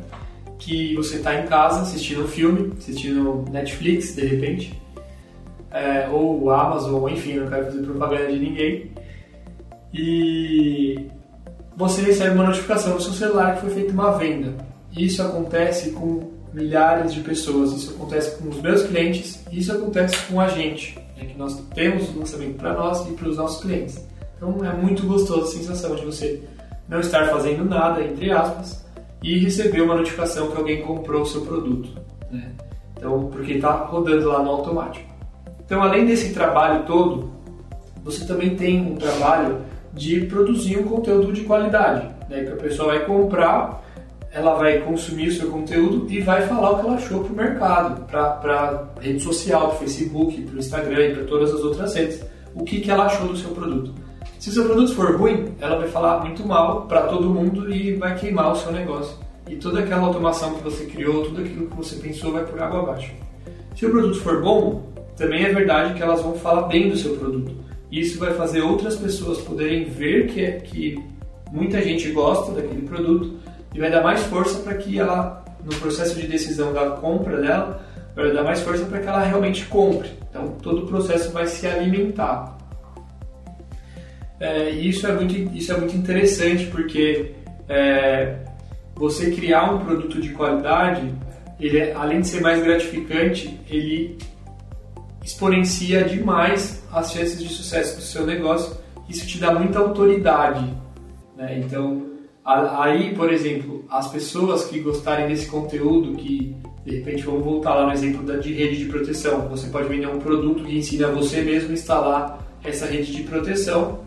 que 0.58 0.96
você 0.96 1.18
está 1.18 1.36
em 1.40 1.46
casa 1.46 1.82
assistindo 1.82 2.24
um 2.24 2.28
filme, 2.28 2.74
assistindo 2.78 3.46
Netflix 3.52 4.16
de 4.16 4.26
repente, 4.26 4.82
é, 5.78 6.10
ou 6.10 6.50
Amazon, 6.50 7.10
enfim, 7.10 7.36
não 7.36 7.48
quero 7.48 7.66
fazer 7.66 7.82
propaganda 7.84 8.32
de 8.32 8.40
ninguém, 8.40 8.92
e 9.94 11.08
você 11.76 12.02
recebe 12.02 12.36
uma 12.36 12.46
notificação 12.46 12.96
no 12.96 13.02
seu 13.02 13.14
celular 13.14 13.56
que 13.56 13.62
foi 13.62 13.70
feita 13.70 13.94
uma 13.94 14.18
venda. 14.18 14.54
Isso 14.96 15.22
acontece 15.22 15.92
com 15.92 16.32
milhares 16.54 17.14
de 17.14 17.22
pessoas, 17.22 17.72
isso 17.74 17.92
acontece 17.92 18.38
com 18.38 18.50
os 18.50 18.62
meus 18.62 18.84
clientes, 18.84 19.46
isso 19.52 19.72
acontece 19.72 20.18
com 20.28 20.42
a 20.42 20.48
gente 20.48 20.98
né, 21.16 21.26
que 21.26 21.38
nós 21.38 21.62
temos 21.74 22.10
o 22.10 22.20
lançamento 22.20 22.56
para 22.56 22.74
nós 22.74 23.08
e 23.08 23.12
para 23.12 23.30
os 23.30 23.38
nossos 23.38 23.62
clientes. 23.62 24.04
Então 24.36 24.64
é 24.66 24.74
muito 24.74 25.06
gostoso 25.06 25.42
a 25.42 25.48
sensação 25.48 25.96
de 25.96 26.06
você 26.06 26.42
não 26.88 27.00
estar 27.00 27.30
fazendo 27.30 27.66
nada, 27.66 28.04
entre 28.04 28.32
aspas, 28.32 28.86
e 29.22 29.38
receber 29.40 29.82
uma 29.82 29.96
notificação 29.96 30.52
que 30.52 30.58
alguém 30.58 30.82
comprou 30.82 31.24
o 31.24 31.26
seu 31.26 31.42
produto. 31.42 31.90
Né? 32.32 32.52
Então, 32.96 33.30
porque 33.32 33.54
está 33.54 33.72
rodando 33.72 34.30
lá 34.30 34.42
no 34.42 34.52
automático. 34.52 35.17
Então, 35.68 35.84
além 35.84 36.06
desse 36.06 36.34
trabalho 36.34 36.86
todo, 36.86 37.30
você 38.04 38.26
também 38.26 38.56
tem 38.56 38.94
um 38.94 38.96
trabalho 38.96 39.58
de 39.94 40.22
produzir 40.22 40.80
um 40.80 40.84
conteúdo 40.84 41.32
de 41.34 41.42
qualidade, 41.42 42.08
né? 42.30 42.46
que 42.46 42.54
a 42.54 42.56
pessoa 42.56 42.94
vai 42.94 43.06
comprar 43.06 43.84
ela 44.32 44.54
vai 44.56 44.80
consumir 44.82 45.30
o 45.30 45.32
seu 45.32 45.50
conteúdo 45.50 46.06
e 46.10 46.22
vai 46.22 46.44
falar 46.44 46.72
o 46.72 46.80
que 46.80 46.86
ela 46.86 46.96
achou 46.96 47.24
para 47.24 47.34
o 47.34 47.36
mercado, 47.36 48.06
para 48.06 48.88
rede 49.02 49.20
social, 49.22 49.70
para 49.70 49.76
o 49.76 49.80
Facebook, 49.80 50.42
para 50.42 50.56
o 50.56 50.60
Instagram 50.60 51.06
e 51.06 51.16
para 51.16 51.24
todas 51.24 51.54
as 51.54 51.62
outras 51.62 51.96
redes, 51.96 52.24
o 52.54 52.64
que, 52.64 52.82
que 52.82 52.92
ela 52.92 53.06
achou 53.06 53.28
do 53.28 53.36
seu 53.36 53.50
produto. 53.52 53.94
Se 54.40 54.50
o 54.50 54.54
seu 54.54 54.66
produto 54.66 54.94
for 54.94 55.16
ruim, 55.16 55.56
ela 55.60 55.78
vai 55.78 55.88
falar 55.88 56.20
muito 56.24 56.46
mal 56.46 56.84
para 56.84 57.04
todo 57.04 57.30
mundo 57.30 57.72
e 57.74 57.96
vai 57.96 58.16
queimar 58.16 58.52
o 58.52 58.56
seu 58.56 58.72
negócio. 58.72 59.18
E 59.50 59.56
toda 59.56 59.80
aquela 59.80 60.04
automação 60.04 60.54
que 60.56 60.64
você 60.64 60.86
criou, 60.86 61.24
tudo 61.24 61.42
aquilo 61.42 61.68
que 61.68 61.76
você 61.76 61.96
pensou 61.96 62.34
vai 62.34 62.46
por 62.46 62.62
água 62.62 62.82
abaixo. 62.82 63.12
Se 63.76 63.86
o 63.86 63.90
produto 63.90 64.20
for 64.20 64.42
bom, 64.42 64.84
também 65.18 65.44
é 65.44 65.52
verdade 65.52 65.96
que 65.96 66.04
elas 66.04 66.22
vão 66.22 66.36
falar 66.36 66.68
bem 66.68 66.90
do 66.90 66.96
seu 66.96 67.18
produto. 67.18 67.54
Isso 67.92 68.20
vai 68.20 68.34
fazer 68.34 68.62
outras 68.62 68.96
pessoas 68.96 69.40
poderem 69.40 69.86
ver 69.86 70.28
que, 70.28 70.46
é, 70.46 70.52
que 70.52 71.04
muita 71.52 71.82
gente 71.82 72.12
gosta 72.12 72.52
daquele 72.52 72.84
produto 72.84 73.38
e 73.74 73.80
vai 73.80 73.90
dar 73.90 74.04
mais 74.04 74.22
força 74.24 74.60
para 74.60 74.76
que 74.76 75.00
ela, 75.00 75.44
no 75.64 75.76
processo 75.78 76.16
de 76.20 76.28
decisão 76.28 76.72
da 76.72 76.92
compra 76.92 77.42
dela, 77.42 77.82
vai 78.16 78.32
dar 78.32 78.44
mais 78.44 78.62
força 78.62 78.86
para 78.86 79.00
que 79.00 79.08
ela 79.08 79.24
realmente 79.24 79.66
compre. 79.66 80.10
Então 80.30 80.50
todo 80.62 80.84
o 80.84 80.88
processo 80.88 81.32
vai 81.32 81.48
se 81.48 81.66
alimentar. 81.66 82.58
É, 84.40 84.70
e 84.72 84.90
isso 84.90 85.08
é 85.08 85.14
muito, 85.14 85.34
isso 85.56 85.74
é 85.74 85.78
muito 85.78 85.96
interessante 85.96 86.66
porque 86.68 87.32
é, 87.68 88.36
você 88.96 89.32
criar 89.32 89.74
um 89.74 89.80
produto 89.80 90.22
de 90.22 90.30
qualidade, 90.30 91.12
ele 91.60 91.80
é, 91.80 91.94
além 91.94 92.22
de 92.22 92.28
ser 92.28 92.42
mais 92.42 92.64
gratificante, 92.64 93.60
ele 93.68 94.18
exponencia 95.28 96.06
demais 96.06 96.82
as 96.92 97.12
chances 97.12 97.40
de 97.40 97.50
sucesso 97.50 97.98
do 97.98 98.02
seu 98.02 98.26
negócio. 98.26 98.78
Isso 99.10 99.28
te 99.28 99.38
dá 99.38 99.54
muita 99.54 99.80
autoridade. 99.80 100.66
Né? 101.36 101.60
Então, 101.60 102.08
Aí, 102.48 103.14
por 103.14 103.34
exemplo, 103.34 103.84
as 103.90 104.10
pessoas 104.10 104.64
que 104.64 104.80
gostarem 104.80 105.28
desse 105.28 105.48
conteúdo, 105.48 106.16
que 106.16 106.56
de 106.86 106.96
repente 106.96 107.24
vamos 107.24 107.44
voltar 107.44 107.76
lá 107.76 107.86
no 107.86 107.92
exemplo 107.92 108.24
da, 108.24 108.38
de 108.38 108.54
rede 108.54 108.78
de 108.78 108.86
proteção, 108.86 109.50
você 109.50 109.68
pode 109.68 109.90
vender 109.90 110.08
um 110.08 110.18
produto 110.18 110.64
que 110.64 110.78
ensina 110.78 111.10
você 111.10 111.42
mesmo 111.42 111.72
a 111.72 111.74
instalar 111.74 112.58
essa 112.64 112.86
rede 112.86 113.12
de 113.12 113.24
proteção, 113.24 114.00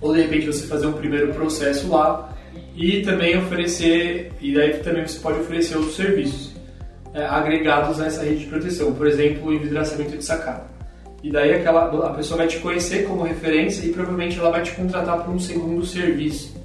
ou 0.00 0.12
de 0.12 0.22
repente 0.22 0.46
você 0.46 0.66
fazer 0.66 0.88
um 0.88 0.94
primeiro 0.94 1.32
processo 1.32 1.88
lá 1.88 2.36
e 2.74 3.02
também 3.02 3.38
oferecer, 3.38 4.32
e 4.40 4.52
daí 4.52 4.78
também 4.78 5.06
você 5.06 5.20
pode 5.20 5.38
oferecer 5.38 5.76
outros 5.76 5.94
serviços 5.94 6.47
é, 7.14 7.24
agregados 7.24 8.00
a 8.00 8.06
essa 8.06 8.22
rede 8.22 8.40
de 8.40 8.46
proteção, 8.46 8.92
por 8.92 9.06
exemplo, 9.06 9.52
envidraçamento 9.52 10.16
de 10.16 10.24
sacada. 10.24 10.64
E 11.22 11.30
daí 11.32 11.52
aquela, 11.52 11.84
a 12.06 12.14
pessoa 12.14 12.38
vai 12.38 12.46
te 12.46 12.58
conhecer 12.58 13.06
como 13.06 13.22
referência 13.22 13.84
e 13.84 13.92
provavelmente 13.92 14.38
ela 14.38 14.50
vai 14.50 14.62
te 14.62 14.72
contratar 14.72 15.22
para 15.22 15.32
um 15.32 15.38
segundo 15.38 15.84
serviço 15.84 16.58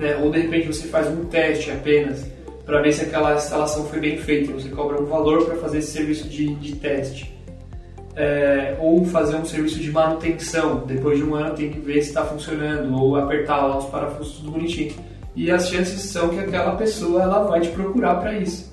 né? 0.00 0.16
ou 0.16 0.30
de 0.30 0.40
repente 0.40 0.66
você 0.66 0.88
faz 0.88 1.06
um 1.08 1.26
teste 1.26 1.70
apenas 1.70 2.26
para 2.64 2.80
ver 2.80 2.92
se 2.92 3.02
aquela 3.02 3.34
instalação 3.34 3.84
foi 3.86 4.00
bem 4.00 4.16
feita, 4.16 4.52
você 4.52 4.68
cobra 4.68 5.00
um 5.00 5.04
valor 5.04 5.44
para 5.44 5.56
fazer 5.56 5.78
esse 5.78 5.92
serviço 5.92 6.28
de, 6.28 6.54
de 6.54 6.76
teste. 6.76 7.38
É, 8.16 8.76
ou 8.80 9.04
fazer 9.06 9.36
um 9.36 9.44
serviço 9.44 9.78
de 9.78 9.90
manutenção, 9.90 10.84
depois 10.86 11.18
de 11.18 11.24
um 11.24 11.34
ano 11.34 11.54
tem 11.54 11.70
que 11.70 11.78
ver 11.78 12.02
se 12.02 12.08
está 12.08 12.24
funcionando, 12.24 12.94
ou 12.94 13.16
apertar 13.16 13.66
lá 13.66 13.78
os 13.78 13.86
parafusos 13.86 14.38
tudo 14.38 14.52
bonitinho. 14.52 14.94
E 15.34 15.50
as 15.50 15.68
chances 15.68 16.00
são 16.00 16.28
que 16.28 16.38
aquela 16.38 16.76
pessoa 16.76 17.22
ela 17.22 17.44
vai 17.44 17.60
te 17.60 17.68
procurar 17.68 18.16
para 18.16 18.34
isso. 18.34 18.70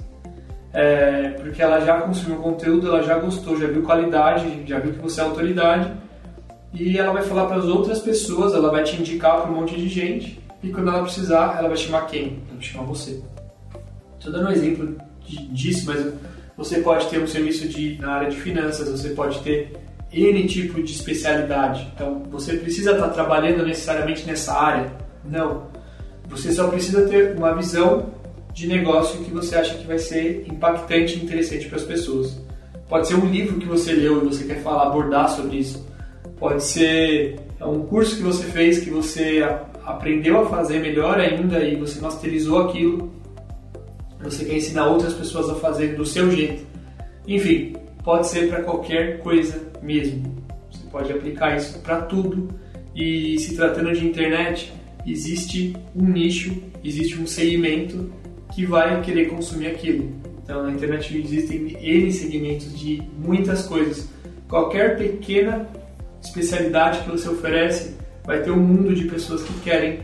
É, 0.79 1.29
porque 1.41 1.59
ela 1.59 1.79
já 1.79 1.99
consumiu 2.01 2.37
conteúdo, 2.37 2.87
ela 2.87 3.01
já 3.01 3.17
gostou, 3.17 3.59
já 3.59 3.65
viu 3.65 3.81
qualidade, 3.81 4.63
já 4.67 4.77
viu 4.77 4.93
que 4.93 4.99
você 4.99 5.19
é 5.19 5.23
autoridade, 5.23 5.91
e 6.71 6.99
ela 6.99 7.11
vai 7.11 7.23
falar 7.23 7.47
para 7.47 7.55
as 7.55 7.65
outras 7.65 7.97
pessoas, 7.97 8.53
ela 8.53 8.69
vai 8.69 8.83
te 8.83 8.95
indicar 8.95 9.41
para 9.41 9.49
um 9.49 9.55
monte 9.55 9.75
de 9.75 9.89
gente, 9.89 10.39
e 10.61 10.69
quando 10.69 10.89
ela 10.89 11.01
precisar, 11.01 11.55
ela 11.57 11.67
vai 11.67 11.77
chamar 11.77 12.05
quem? 12.05 12.43
Ela 12.47 12.53
vai 12.53 12.61
chamar 12.61 12.83
você. 12.83 13.19
Estou 14.19 14.31
dando 14.31 14.49
um 14.49 14.51
exemplo 14.51 14.95
disso, 15.51 15.87
mas 15.87 16.13
você 16.55 16.79
pode 16.81 17.07
ter 17.07 17.23
um 17.23 17.27
serviço 17.27 17.67
de, 17.67 17.97
na 17.97 18.11
área 18.11 18.29
de 18.29 18.37
finanças, 18.37 18.87
você 18.87 19.09
pode 19.09 19.39
ter 19.39 19.73
N 20.13 20.45
tipo 20.45 20.83
de 20.83 20.91
especialidade. 20.91 21.91
Então, 21.95 22.21
você 22.29 22.55
precisa 22.55 22.91
estar 22.91 23.09
trabalhando 23.09 23.65
necessariamente 23.65 24.27
nessa 24.27 24.53
área? 24.53 24.91
Não. 25.25 25.63
Você 26.29 26.51
só 26.51 26.67
precisa 26.67 27.07
ter 27.07 27.35
uma 27.35 27.55
visão 27.55 28.11
de 28.57 28.65
negócio 28.65 29.23
que 29.23 29.29
você 29.29 29.55
acha 29.55 29.75
que 29.75 29.85
vai 29.85 29.99
ser 29.99 30.43
impactante 30.47 31.15
e 31.15 31.23
interessante 31.23 31.67
para 31.67 31.77
as 31.77 31.83
pessoas. 31.83 32.41
Pode 32.89 33.07
ser 33.07 33.13
um 33.13 33.29
livro 33.29 33.59
que 33.59 33.67
você 33.67 33.93
leu 33.93 34.23
e 34.23 34.25
você 34.25 34.45
quer 34.45 34.63
falar, 34.63 34.87
abordar 34.87 35.29
sobre 35.29 35.57
isso. 35.57 35.87
Pode 36.39 36.63
ser 36.63 37.39
um 37.61 37.83
curso 37.83 38.15
que 38.15 38.23
você 38.23 38.45
fez 38.45 38.79
que 38.79 38.89
você 38.89 39.43
aprendeu 39.85 40.39
a 40.39 40.49
fazer 40.49 40.79
melhor 40.79 41.19
ainda 41.19 41.63
e 41.63 41.75
você 41.75 42.01
masterizou 42.01 42.63
aquilo, 42.63 43.11
você 44.23 44.43
quer 44.43 44.55
ensinar 44.55 44.87
outras 44.87 45.13
pessoas 45.13 45.51
a 45.51 45.55
fazer 45.55 45.95
do 45.95 46.03
seu 46.03 46.31
jeito. 46.31 46.65
Enfim, 47.27 47.75
pode 48.03 48.27
ser 48.27 48.49
para 48.49 48.63
qualquer 48.63 49.19
coisa 49.19 49.61
mesmo. 49.83 50.35
Você 50.71 50.83
pode 50.91 51.13
aplicar 51.13 51.55
isso 51.55 51.77
para 51.81 52.01
tudo. 52.01 52.49
E 52.95 53.37
se 53.37 53.55
tratando 53.55 53.93
de 53.93 54.03
internet, 54.03 54.73
existe 55.05 55.75
um 55.95 56.09
nicho, 56.09 56.59
existe 56.83 57.21
um 57.21 57.27
segmento 57.27 58.11
que 58.57 58.65
vai 58.65 58.99
querer 59.03 59.29
consumir 59.29 59.67
aquilo. 59.67 60.11
Então, 60.43 60.63
na 60.63 60.71
internet 60.71 61.15
existem 61.15 61.77
N 61.79 62.11
segmentos 62.11 62.75
de 62.75 63.03
muitas 63.15 63.67
coisas. 63.67 64.09
Qualquer 64.49 64.97
pequena 64.97 65.69
especialidade 66.23 67.01
que 67.01 67.11
você 67.11 67.29
oferece 67.29 67.95
vai 68.25 68.41
ter 68.41 68.49
um 68.49 68.57
mundo 68.57 68.95
de 68.95 69.03
pessoas 69.03 69.43
que 69.43 69.53
querem 69.59 69.99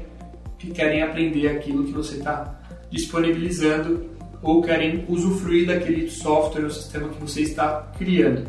que 0.59 0.69
querem 0.69 1.01
aprender 1.01 1.47
aquilo 1.47 1.83
que 1.83 1.91
você 1.91 2.17
está 2.17 2.61
disponibilizando 2.91 4.05
ou 4.43 4.61
querem 4.61 5.03
usufruir 5.09 5.65
daquele 5.65 6.07
software 6.11 6.65
ou 6.65 6.69
sistema 6.69 7.09
que 7.09 7.19
você 7.19 7.41
está 7.41 7.91
criando. 7.97 8.45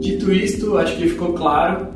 Dito 0.00 0.32
isto, 0.32 0.76
acho 0.76 0.96
que 0.96 1.08
ficou 1.08 1.34
claro 1.34 1.86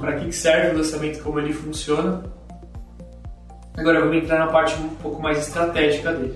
para 0.00 0.16
que 0.16 0.32
serve 0.32 0.74
o 0.74 0.78
lançamento, 0.78 1.22
como 1.22 1.38
ele 1.38 1.52
funciona. 1.52 2.41
Agora 3.76 4.00
vamos 4.00 4.16
entrar 4.16 4.38
na 4.38 4.46
parte 4.48 4.74
um 4.80 4.88
pouco 4.96 5.22
mais 5.22 5.38
estratégica 5.38 6.12
dele. 6.12 6.34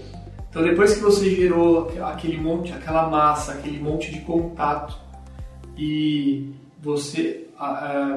Então 0.49 0.62
depois 0.62 0.95
que 0.95 1.00
você 1.00 1.31
gerou 1.35 1.93
aquele 2.02 2.38
monte, 2.38 2.73
aquela 2.73 3.09
massa, 3.09 3.52
aquele 3.52 3.78
monte 3.78 4.11
de 4.11 4.21
contato 4.21 4.97
e 5.76 6.50
você, 6.81 7.47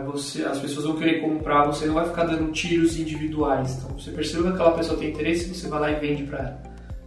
você, 0.06 0.46
as 0.46 0.60
pessoas 0.60 0.86
vão 0.86 0.96
querer 0.96 1.20
comprar, 1.20 1.66
você 1.66 1.86
não 1.86 1.96
vai 1.96 2.08
ficar 2.08 2.24
dando 2.26 2.52
tiros 2.52 2.98
individuais. 2.98 3.76
Então 3.76 4.00
você 4.00 4.12
percebeu 4.12 4.44
que 4.44 4.50
aquela 4.54 4.72
pessoa 4.72 4.98
tem 4.98 5.10
interesse, 5.10 5.54
você 5.54 5.68
vai 5.68 5.80
lá 5.80 5.92
e 5.92 5.96
vende 5.96 6.24
para 6.24 6.40
ela. 6.40 6.64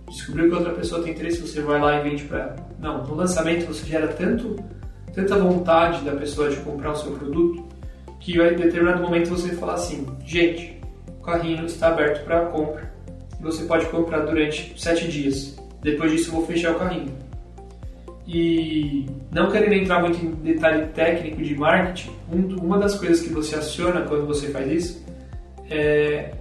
Descobriu 0.07 0.51
que 0.51 0.55
outra 0.55 0.73
pessoa 0.75 1.03
tem 1.03 1.13
interesse, 1.13 1.41
você 1.41 1.63
vai 1.63 1.81
lá 1.81 1.99
e 1.99 2.03
vende 2.03 2.25
para 2.25 2.39
ela. 2.41 2.57
Não, 2.79 3.03
no 3.07 3.15
lançamento 3.15 3.67
você 3.67 3.87
gera 3.87 4.09
tanto, 4.09 4.57
tanta 5.15 5.39
vontade 5.39 6.05
da 6.05 6.13
pessoa 6.13 6.51
de 6.51 6.57
comprar 6.57 6.93
o 6.93 6.97
seu 6.97 7.13
produto 7.13 7.67
que 8.21 8.39
em 8.39 8.57
determinado 8.57 9.03
momento 9.03 9.31
você 9.31 9.55
fala 9.57 9.75
assim, 9.75 10.07
gente, 10.25 10.82
o 11.23 11.25
carrinho 11.25 11.65
está 11.67 11.87
aberto 11.87 12.25
para 12.25 12.47
compra 12.47 12.93
e 13.39 13.43
você 13.45 13.63
pode 13.63 13.87
comprar 13.87 14.27
durante 14.27 14.75
7 14.77 15.07
dias. 15.07 15.57
Depois 15.81 16.11
disso 16.11 16.31
eu 16.31 16.35
vou 16.35 16.47
fechar 16.47 16.73
o 16.73 16.79
carrinho. 16.81 17.17
E 18.27 19.07
não 19.31 19.49
querendo 19.49 19.75
entrar 19.75 20.01
muito 20.01 20.19
em 20.19 20.31
detalhe 20.31 20.87
técnico 20.89 21.41
de 21.41 21.55
marketing, 21.55 22.11
uma 22.61 22.77
das 22.77 22.97
coisas 22.97 23.21
que 23.21 23.33
você 23.33 23.55
aciona 23.55 24.03
quando 24.03 24.27
você 24.27 24.49
faz 24.49 24.71
isso 24.71 25.05
é 25.71 26.33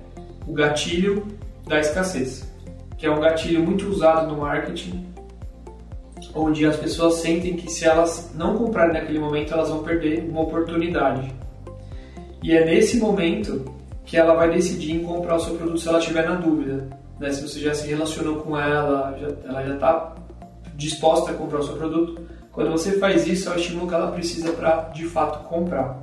o 0.47 0.53
gatilho 0.53 1.27
da 1.67 1.79
escassez, 1.79 2.51
que 2.97 3.05
é 3.05 3.11
um 3.11 3.19
gatilho 3.19 3.61
muito 3.63 3.88
usado 3.88 4.27
no 4.27 4.41
marketing, 4.41 5.05
onde 6.33 6.65
as 6.65 6.77
pessoas 6.77 7.15
sentem 7.15 7.55
que 7.55 7.71
se 7.71 7.85
elas 7.85 8.31
não 8.33 8.57
comprarem 8.57 8.93
naquele 8.93 9.19
momento, 9.19 9.53
elas 9.53 9.69
vão 9.69 9.83
perder 9.83 10.27
uma 10.27 10.41
oportunidade. 10.41 11.31
E 12.41 12.55
é 12.55 12.65
nesse 12.65 12.97
momento 12.97 13.79
que 14.12 14.18
ela 14.18 14.34
vai 14.34 14.51
decidir 14.51 14.91
em 14.91 15.03
comprar 15.03 15.38
o 15.38 15.39
seu 15.39 15.56
produto 15.56 15.80
se 15.80 15.88
ela 15.88 16.00
estiver 16.00 16.27
na 16.27 16.36
dúvida. 16.36 16.86
Né? 17.18 17.32
Se 17.32 17.48
você 17.48 17.62
já 17.62 17.74
se 17.74 17.88
relacionou 17.88 18.41
com 18.41 18.60
ela, 18.60 19.18
já, 19.18 19.27
ela 19.48 19.65
já 19.65 19.74
está 19.75 20.15
disposta 20.75 21.32
a 21.32 21.34
comprar 21.34 21.60
o 21.60 21.63
seu 21.63 21.77
produto. 21.77 22.22
Quando 22.51 22.72
você 22.72 23.00
faz 23.00 23.25
isso, 23.25 23.48
é 23.48 23.53
o 23.53 23.56
estímulo 23.56 23.88
que 23.88 23.94
ela 23.94 24.12
precisa 24.12 24.51
para 24.51 24.89
de 24.89 25.06
fato 25.06 25.48
comprar. 25.48 25.98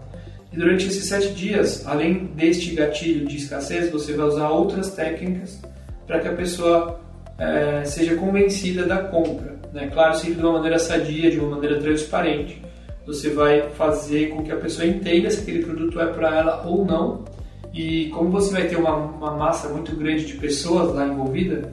E 0.51 0.57
durante 0.57 0.87
esses 0.87 1.05
sete 1.05 1.35
dias, 1.35 1.87
além 1.87 2.25
deste 2.35 2.75
gatilho 2.75 3.27
de 3.27 3.37
escassez, 3.37 3.93
você 3.93 4.15
vai 4.15 4.27
usar 4.27 4.49
outras 4.49 4.93
técnicas 4.93 5.61
para 6.07 6.19
que 6.21 6.29
a 6.29 6.33
pessoa 6.33 6.99
é, 7.37 7.85
seja 7.85 8.17
convencida 8.17 8.87
da 8.87 9.03
compra. 9.03 9.55
Né? 9.71 9.91
Claro, 9.93 10.15
sempre 10.15 10.37
de 10.37 10.43
uma 10.43 10.55
maneira 10.55 10.79
sadia, 10.79 11.31
de 11.31 11.39
uma 11.39 11.57
maneira 11.57 11.79
transparente. 11.79 12.63
Você 13.05 13.29
vai 13.29 13.69
fazer 13.69 14.31
com 14.31 14.43
que 14.43 14.51
a 14.51 14.57
pessoa 14.57 14.87
entenda 14.87 15.31
se 15.31 15.43
aquele 15.43 15.63
produto 15.63 16.01
é 16.01 16.07
para 16.07 16.35
ela 16.35 16.63
ou 16.67 16.87
não. 16.87 17.37
E 17.73 18.09
como 18.11 18.31
você 18.31 18.53
vai 18.53 18.67
ter 18.67 18.77
uma, 18.77 18.95
uma 18.97 19.37
massa 19.37 19.69
muito 19.69 19.95
grande 19.95 20.27
de 20.27 20.35
pessoas 20.35 20.95
lá 20.95 21.07
envolvidas, 21.07 21.67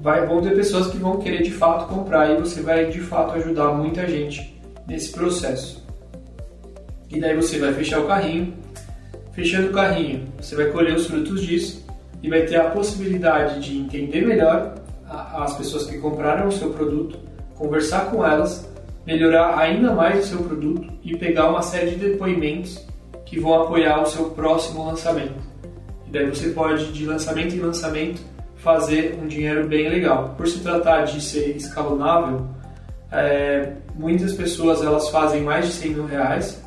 vai, 0.00 0.26
vão 0.26 0.40
ter 0.40 0.54
pessoas 0.54 0.88
que 0.88 0.96
vão 0.96 1.18
querer 1.18 1.42
de 1.42 1.50
fato 1.50 1.92
comprar 1.92 2.30
e 2.30 2.36
você 2.36 2.62
vai 2.62 2.86
de 2.86 3.00
fato 3.00 3.34
ajudar 3.34 3.72
muita 3.72 4.06
gente 4.06 4.58
nesse 4.86 5.12
processo. 5.12 5.86
E 7.10 7.20
daí 7.20 7.34
você 7.34 7.58
vai 7.58 7.72
fechar 7.72 8.00
o 8.00 8.06
carrinho. 8.06 8.54
Fechando 9.32 9.68
o 9.68 9.72
carrinho, 9.72 10.26
você 10.40 10.56
vai 10.56 10.66
colher 10.66 10.96
os 10.96 11.06
frutos 11.06 11.42
disso 11.42 11.86
e 12.22 12.28
vai 12.28 12.42
ter 12.42 12.56
a 12.56 12.70
possibilidade 12.70 13.60
de 13.60 13.78
entender 13.78 14.26
melhor 14.26 14.74
as 15.08 15.56
pessoas 15.56 15.86
que 15.86 15.96
compraram 15.98 16.48
o 16.48 16.52
seu 16.52 16.70
produto, 16.70 17.18
conversar 17.54 18.10
com 18.10 18.24
elas, 18.24 18.68
melhorar 19.06 19.58
ainda 19.58 19.94
mais 19.94 20.24
o 20.24 20.28
seu 20.28 20.38
produto 20.38 20.92
e 21.02 21.16
pegar 21.16 21.48
uma 21.48 21.62
série 21.62 21.92
de 21.92 21.96
depoimentos 21.96 22.84
que 23.28 23.38
vão 23.38 23.62
apoiar 23.62 24.02
o 24.02 24.06
seu 24.06 24.30
próximo 24.30 24.86
lançamento. 24.86 25.34
E 26.06 26.10
daí 26.10 26.26
você 26.26 26.48
pode, 26.48 26.92
de 26.92 27.04
lançamento 27.04 27.54
em 27.54 27.60
lançamento, 27.60 28.22
fazer 28.56 29.18
um 29.22 29.26
dinheiro 29.26 29.68
bem 29.68 29.88
legal. 29.88 30.34
Por 30.36 30.48
se 30.48 30.60
tratar 30.60 31.02
de 31.02 31.20
ser 31.20 31.54
escalonável, 31.54 32.46
é, 33.12 33.72
muitas 33.94 34.32
pessoas 34.32 34.82
elas 34.82 35.10
fazem 35.10 35.42
mais 35.42 35.66
de 35.66 35.72
100 35.72 35.90
mil 35.90 36.06
reais, 36.06 36.62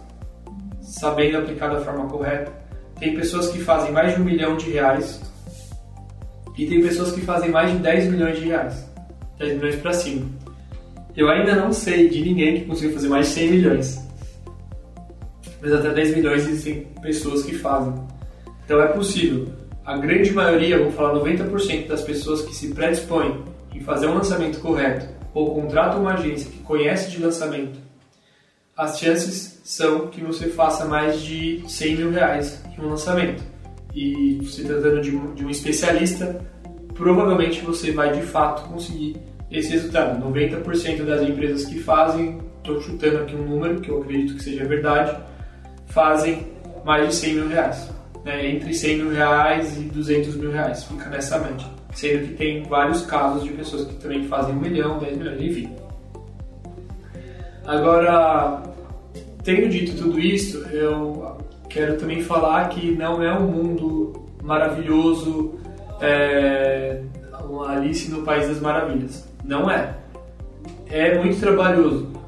sabendo 0.81 1.39
aplicar 1.39 1.69
da 1.69 1.81
forma 1.81 2.07
correta. 2.07 2.51
Tem 2.99 3.15
pessoas 3.15 3.49
que 3.49 3.59
fazem 3.59 3.91
mais 3.91 4.13
de 4.15 4.21
um 4.21 4.25
milhão 4.25 4.55
de 4.55 4.69
reais 4.69 5.19
e 6.55 6.67
tem 6.67 6.81
pessoas 6.81 7.11
que 7.11 7.21
fazem 7.21 7.49
mais 7.49 7.71
de 7.71 7.77
10 7.79 8.11
milhões 8.11 8.37
de 8.37 8.45
reais, 8.45 8.87
10 9.39 9.55
milhões 9.55 9.75
para 9.77 9.93
cima. 9.93 10.29
Eu 11.17 11.27
ainda 11.27 11.55
não 11.55 11.73
sei 11.73 12.07
de 12.07 12.21
ninguém 12.21 12.59
que 12.59 12.65
consiga 12.65 12.93
fazer 12.93 13.09
mais 13.09 13.27
de 13.27 13.33
100 13.33 13.49
milhões, 13.49 14.10
mas 15.61 15.71
até 15.71 15.89
10 15.89 16.15
milhões 16.15 16.47
existem 16.47 16.87
pessoas 17.01 17.43
que 17.43 17.55
fazem. 17.57 17.93
Então 18.65 18.81
é 18.81 18.87
possível 18.87 19.47
a 19.85 19.97
grande 19.97 20.31
maioria, 20.31 20.79
vou 20.79 20.91
falar 20.91 21.13
90% 21.19 21.87
das 21.87 22.01
pessoas 22.01 22.41
que 22.41 22.55
se 22.55 22.73
predispõem 22.73 23.43
em 23.73 23.79
fazer 23.79 24.07
um 24.07 24.13
lançamento 24.13 24.59
correto 24.59 25.07
ou 25.33 25.55
contratam 25.55 26.01
uma 26.01 26.13
agência 26.13 26.51
que 26.51 26.59
conhece 26.59 27.09
de 27.09 27.21
lançamento, 27.21 27.79
as 28.77 28.99
chances 28.99 29.59
são 29.63 30.07
que 30.07 30.21
você 30.21 30.47
faça 30.49 30.85
mais 30.85 31.21
de 31.21 31.63
100 31.67 31.95
mil 31.95 32.11
reais 32.11 32.63
em 32.77 32.81
um 32.81 32.89
lançamento. 32.89 33.43
E 33.93 34.39
se 34.45 34.63
tratando 34.63 35.01
de 35.01 35.15
um, 35.15 35.33
de 35.33 35.45
um 35.45 35.49
especialista, 35.49 36.39
provavelmente 36.93 37.61
você 37.61 37.91
vai 37.91 38.11
de 38.11 38.21
fato 38.21 38.69
conseguir 38.69 39.17
esse 39.49 39.71
resultado. 39.71 40.23
90% 40.25 41.03
das 41.03 41.21
empresas 41.21 41.65
que 41.65 41.79
fazem, 41.79 42.39
estou 42.57 42.79
chutando 42.81 43.17
aqui 43.17 43.35
um 43.35 43.45
número 43.47 43.81
que 43.81 43.89
eu 43.89 44.01
acredito 44.01 44.35
que 44.35 44.43
seja 44.43 44.65
verdade, 44.65 45.17
fazem 45.91 46.47
mais 46.83 47.07
de 47.09 47.15
100 47.15 47.33
mil 47.35 47.47
reais 47.47 47.91
né, 48.23 48.51
entre 48.51 48.73
100 48.73 48.97
mil 48.97 49.11
reais 49.11 49.77
e 49.77 49.81
200 49.81 50.35
mil 50.35 50.51
reais, 50.51 50.83
fica 50.83 51.09
nessa 51.09 51.39
média. 51.39 51.65
Sendo 51.93 52.27
que 52.27 52.33
tem 52.35 52.63
vários 52.63 53.05
casos 53.05 53.43
de 53.43 53.49
pessoas 53.51 53.85
que 53.87 53.95
também 53.95 54.27
fazem 54.27 54.55
1 54.55 54.59
milhão, 54.59 54.99
10 54.99 55.17
milhões, 55.17 55.41
enfim. 55.41 55.75
Agora, 57.65 58.61
tendo 59.43 59.69
dito 59.69 59.97
tudo 59.97 60.19
isso, 60.19 60.59
eu 60.67 61.37
quero 61.69 61.97
também 61.97 62.21
falar 62.21 62.69
que 62.69 62.91
não 62.91 63.21
é 63.21 63.33
um 63.37 63.47
mundo 63.47 64.13
maravilhoso, 64.41 65.59
é, 65.99 67.01
uma 67.43 67.71
Alice 67.71 68.09
no 68.09 68.23
País 68.23 68.47
das 68.47 68.59
Maravilhas. 68.59 69.27
Não 69.43 69.69
é. 69.69 69.95
É 70.89 71.17
muito 71.17 71.39
trabalhoso 71.39 72.20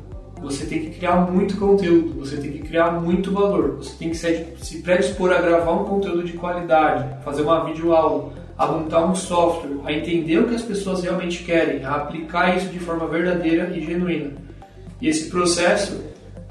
você 0.43 0.65
tem 0.65 0.81
que 0.81 0.97
criar 0.97 1.15
muito 1.15 1.57
conteúdo, 1.57 2.19
você 2.19 2.37
tem 2.37 2.51
que 2.51 2.59
criar 2.59 2.91
muito 2.91 3.31
valor, 3.31 3.77
você 3.77 3.95
tem 3.97 4.09
que 4.09 4.17
se, 4.17 4.45
se 4.57 4.81
predispor 4.81 5.31
a 5.31 5.41
gravar 5.41 5.71
um 5.71 5.85
conteúdo 5.85 6.23
de 6.23 6.33
qualidade, 6.33 7.23
fazer 7.23 7.41
uma 7.43 7.63
videoaula, 7.63 8.33
a 8.57 8.67
montar 8.67 9.05
um 9.05 9.15
software, 9.15 9.79
a 9.85 9.91
entender 9.91 10.37
o 10.39 10.47
que 10.47 10.55
as 10.55 10.61
pessoas 10.61 11.01
realmente 11.01 11.43
querem, 11.43 11.83
a 11.83 11.95
aplicar 11.95 12.55
isso 12.55 12.67
de 12.67 12.79
forma 12.79 13.07
verdadeira 13.07 13.75
e 13.75 13.81
genuína. 13.83 14.31
E 15.01 15.07
esse 15.07 15.29
processo, 15.29 15.99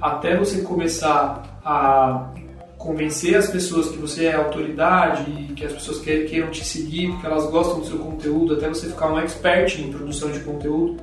até 0.01 0.37
você 0.37 0.63
começar 0.63 1.61
a 1.65 2.33
convencer 2.77 3.37
as 3.37 3.49
pessoas 3.49 3.89
que 3.91 3.97
você 3.97 4.25
é 4.27 4.35
autoridade 4.35 5.31
e 5.31 5.53
que 5.53 5.65
as 5.65 5.73
pessoas 5.73 6.01
queiram 6.01 6.51
te 6.51 6.65
seguir, 6.65 7.13
porque 7.13 7.27
elas 7.27 7.49
gostam 7.49 7.79
do 7.79 7.87
seu 7.87 7.99
conteúdo, 7.99 8.55
até 8.55 8.69
você 8.69 8.89
ficar 8.89 9.13
um 9.13 9.21
expert 9.21 9.79
em 9.79 9.93
produção 9.93 10.33
de 10.33 10.41
conteúdo, 10.41 10.97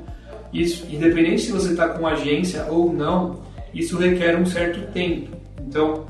isso, 0.53 0.88
independente 0.89 1.41
se 1.43 1.51
você 1.51 1.71
está 1.71 1.89
com 1.89 2.07
agência 2.07 2.65
ou 2.69 2.91
não, 2.91 3.41
isso 3.73 3.97
requer 3.97 4.38
um 4.38 4.45
certo 4.45 4.91
tempo. 4.91 5.35
Então, 5.62 6.05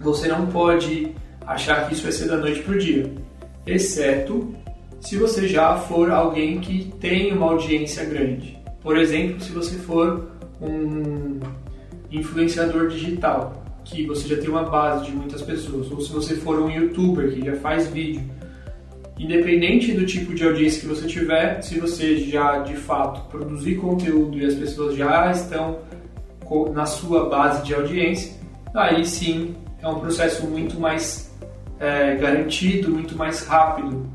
você 0.00 0.28
não 0.28 0.46
pode 0.46 1.12
achar 1.46 1.86
que 1.86 1.94
isso 1.94 2.02
vai 2.02 2.12
ser 2.12 2.28
da 2.28 2.36
noite 2.36 2.60
para 2.60 2.74
o 2.74 2.78
dia, 2.78 3.12
exceto 3.66 4.54
se 5.00 5.16
você 5.16 5.46
já 5.46 5.76
for 5.76 6.10
alguém 6.10 6.60
que 6.60 6.92
tem 7.00 7.32
uma 7.32 7.46
audiência 7.46 8.04
grande. 8.04 8.58
Por 8.82 8.96
exemplo, 8.96 9.40
se 9.40 9.52
você 9.52 9.76
for 9.76 10.30
um 10.60 11.40
influenciador 12.10 12.88
digital, 12.88 13.64
que 13.84 14.06
você 14.06 14.28
já 14.28 14.36
tem 14.36 14.48
uma 14.48 14.64
base 14.64 15.06
de 15.06 15.12
muitas 15.12 15.42
pessoas, 15.42 15.90
ou 15.90 16.00
se 16.00 16.12
você 16.12 16.34
for 16.36 16.60
um 16.60 16.70
youtuber 16.70 17.32
que 17.32 17.44
já 17.44 17.56
faz 17.56 17.86
vídeo 17.88 18.22
independente 19.18 19.92
do 19.92 20.06
tipo 20.06 20.34
de 20.34 20.44
audiência 20.44 20.80
que 20.80 20.86
você 20.86 21.06
tiver, 21.06 21.60
se 21.60 21.78
você 21.80 22.18
já 22.18 22.58
de 22.58 22.76
fato 22.76 23.28
produzir 23.28 23.76
conteúdo 23.76 24.38
e 24.38 24.46
as 24.46 24.54
pessoas 24.54 24.96
já 24.96 25.30
estão 25.30 25.80
na 26.72 26.86
sua 26.86 27.28
base 27.28 27.64
de 27.64 27.74
audiência, 27.74 28.34
aí 28.74 29.04
sim 29.04 29.54
é 29.82 29.88
um 29.88 29.98
processo 29.98 30.46
muito 30.46 30.80
mais 30.80 31.36
é, 31.78 32.16
garantido, 32.16 32.90
muito 32.90 33.16
mais 33.16 33.44
rápido. 33.44 34.08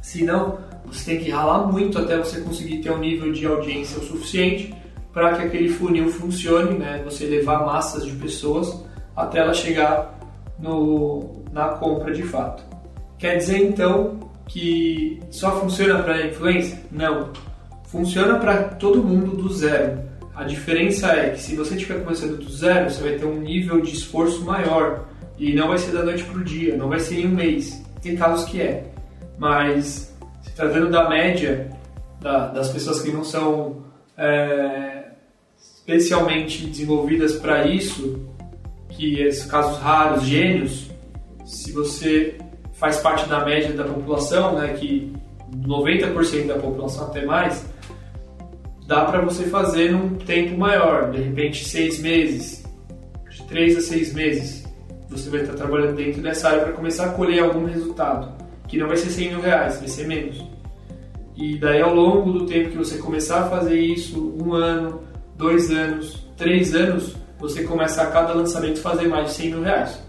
Se 0.00 0.24
não, 0.24 0.58
você 0.86 1.12
tem 1.12 1.24
que 1.24 1.30
ralar 1.30 1.66
muito 1.66 1.98
até 1.98 2.16
você 2.16 2.40
conseguir 2.40 2.78
ter 2.78 2.90
um 2.90 2.98
nível 2.98 3.32
de 3.32 3.44
audiência 3.44 3.98
o 3.98 4.04
suficiente 4.04 4.74
para 5.12 5.36
que 5.36 5.42
aquele 5.42 5.68
funil 5.68 6.08
funcione, 6.08 6.78
né? 6.78 7.02
Você 7.04 7.26
levar 7.26 7.66
massas 7.66 8.06
de 8.06 8.12
pessoas 8.12 8.84
até 9.14 9.40
ela 9.40 9.52
chegar 9.52 10.18
no, 10.58 11.42
na 11.52 11.70
compra 11.70 12.12
de 12.12 12.22
fato. 12.22 12.67
Quer 13.18 13.36
dizer 13.36 13.58
então 13.58 14.30
que 14.46 15.20
só 15.30 15.60
funciona 15.60 16.02
para 16.02 16.26
influência? 16.26 16.80
Não. 16.90 17.32
Funciona 17.86 18.38
para 18.38 18.64
todo 18.64 19.02
mundo 19.02 19.36
do 19.36 19.52
zero. 19.52 19.98
A 20.34 20.44
diferença 20.44 21.08
é 21.08 21.30
que 21.30 21.40
se 21.40 21.56
você 21.56 21.74
estiver 21.74 22.04
começando 22.04 22.38
do 22.38 22.50
zero, 22.50 22.88
você 22.88 23.02
vai 23.02 23.18
ter 23.18 23.24
um 23.24 23.40
nível 23.40 23.80
de 23.80 23.92
esforço 23.92 24.44
maior 24.44 25.06
e 25.36 25.52
não 25.52 25.68
vai 25.68 25.78
ser 25.78 25.92
da 25.92 26.04
noite 26.04 26.22
para 26.24 26.38
o 26.38 26.44
dia, 26.44 26.76
não 26.76 26.88
vai 26.88 27.00
ser 27.00 27.20
em 27.20 27.26
um 27.26 27.34
mês. 27.34 27.82
Tem 28.00 28.14
casos 28.16 28.48
que 28.48 28.60
é, 28.60 28.84
mas 29.36 30.14
se 30.42 30.52
tratando 30.54 30.90
da 30.90 31.08
média 31.08 31.70
da, 32.20 32.48
das 32.48 32.68
pessoas 32.68 33.00
que 33.00 33.10
não 33.10 33.24
são 33.24 33.84
é, 34.16 35.08
especialmente 35.60 36.66
desenvolvidas 36.66 37.34
para 37.36 37.66
isso, 37.66 38.28
que 38.90 39.20
esses 39.20 39.44
casos 39.46 39.78
raros, 39.78 40.24
gênios, 40.24 40.90
se 41.44 41.72
você 41.72 42.36
faz 42.78 42.98
parte 42.98 43.28
da 43.28 43.44
média 43.44 43.72
da 43.72 43.84
população, 43.84 44.54
né, 44.54 44.72
que 44.74 45.12
90% 45.66 46.46
da 46.46 46.54
população 46.54 47.06
até 47.06 47.24
mais, 47.26 47.66
dá 48.86 49.04
para 49.04 49.20
você 49.20 49.44
fazer 49.44 49.90
num 49.90 50.14
tempo 50.14 50.56
maior, 50.56 51.10
de 51.10 51.20
repente 51.20 51.64
seis 51.64 51.98
meses, 51.98 52.64
de 53.30 53.42
três 53.44 53.76
a 53.76 53.80
seis 53.80 54.14
meses. 54.14 54.64
Você 55.08 55.28
vai 55.28 55.40
estar 55.40 55.54
trabalhando 55.54 55.96
dentro 55.96 56.22
dessa 56.22 56.48
área 56.48 56.64
para 56.64 56.72
começar 56.72 57.06
a 57.06 57.10
colher 57.10 57.42
algum 57.42 57.64
resultado, 57.64 58.32
que 58.68 58.78
não 58.78 58.86
vai 58.86 58.96
ser 58.96 59.10
100 59.10 59.28
mil 59.30 59.40
reais, 59.40 59.78
vai 59.78 59.88
ser 59.88 60.06
menos. 60.06 60.44
E 61.34 61.56
daí 61.58 61.80
ao 61.80 61.94
longo 61.94 62.32
do 62.32 62.46
tempo 62.46 62.70
que 62.70 62.76
você 62.76 62.98
começar 62.98 63.40
a 63.40 63.48
fazer 63.48 63.78
isso, 63.78 64.34
um 64.38 64.52
ano, 64.52 65.00
dois 65.36 65.70
anos, 65.70 66.28
três 66.36 66.74
anos, 66.74 67.16
você 67.38 67.64
começa 67.64 68.02
a 68.02 68.06
cada 68.06 68.34
lançamento 68.34 68.80
fazer 68.80 69.08
mais 69.08 69.28
de 69.28 69.34
100 69.34 69.50
mil 69.50 69.62
reais. 69.62 70.02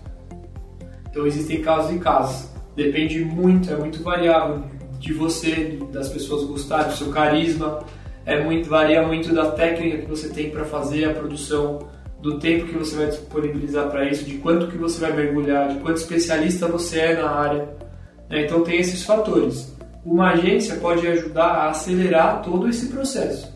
Então 1.10 1.26
existem 1.26 1.62
casos 1.62 1.96
e 1.96 2.00
casos. 2.00 2.49
Depende 2.80 3.20
muito, 3.20 3.70
é 3.70 3.76
muito 3.76 4.02
variável 4.02 4.64
de 5.00 5.12
você, 5.12 5.78
das 5.92 6.08
pessoas 6.08 6.46
gostarem, 6.46 6.88
do 6.88 6.96
seu 6.96 7.12
carisma, 7.12 7.84
é 8.26 8.42
muito, 8.42 8.70
varia 8.70 9.06
muito 9.06 9.34
da 9.34 9.52
técnica 9.52 9.98
que 9.98 10.06
você 10.06 10.30
tem 10.30 10.50
para 10.50 10.64
fazer 10.64 11.04
a 11.04 11.14
produção, 11.14 11.90
do 12.22 12.40
tempo 12.40 12.68
que 12.68 12.78
você 12.78 12.96
vai 12.96 13.08
disponibilizar 13.08 13.90
para 13.90 14.10
isso, 14.10 14.24
de 14.24 14.38
quanto 14.38 14.68
que 14.68 14.78
você 14.78 14.98
vai 15.02 15.12
mergulhar, 15.12 15.68
de 15.68 15.80
quanto 15.80 15.98
especialista 15.98 16.68
você 16.68 17.00
é 17.00 17.22
na 17.22 17.30
área. 17.30 17.70
Né? 18.30 18.46
Então 18.46 18.64
tem 18.64 18.80
esses 18.80 19.04
fatores. 19.04 19.76
Uma 20.06 20.32
agência 20.32 20.78
pode 20.78 21.06
ajudar 21.06 21.48
a 21.48 21.70
acelerar 21.72 22.42
todo 22.42 22.70
esse 22.70 22.88
processo 22.88 23.54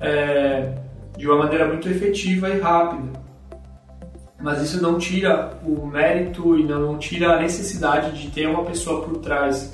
é, 0.00 0.74
de 1.16 1.24
uma 1.28 1.38
maneira 1.38 1.68
muito 1.68 1.88
efetiva 1.88 2.50
e 2.50 2.58
rápida. 2.58 3.19
Mas 4.40 4.62
isso 4.62 4.80
não 4.80 4.98
tira 4.98 5.58
o 5.64 5.86
mérito 5.86 6.58
e 6.58 6.64
não 6.64 6.98
tira 6.98 7.36
a 7.36 7.40
necessidade 7.40 8.20
de 8.20 8.30
ter 8.30 8.46
uma 8.46 8.64
pessoa 8.64 9.02
por 9.02 9.18
trás 9.18 9.72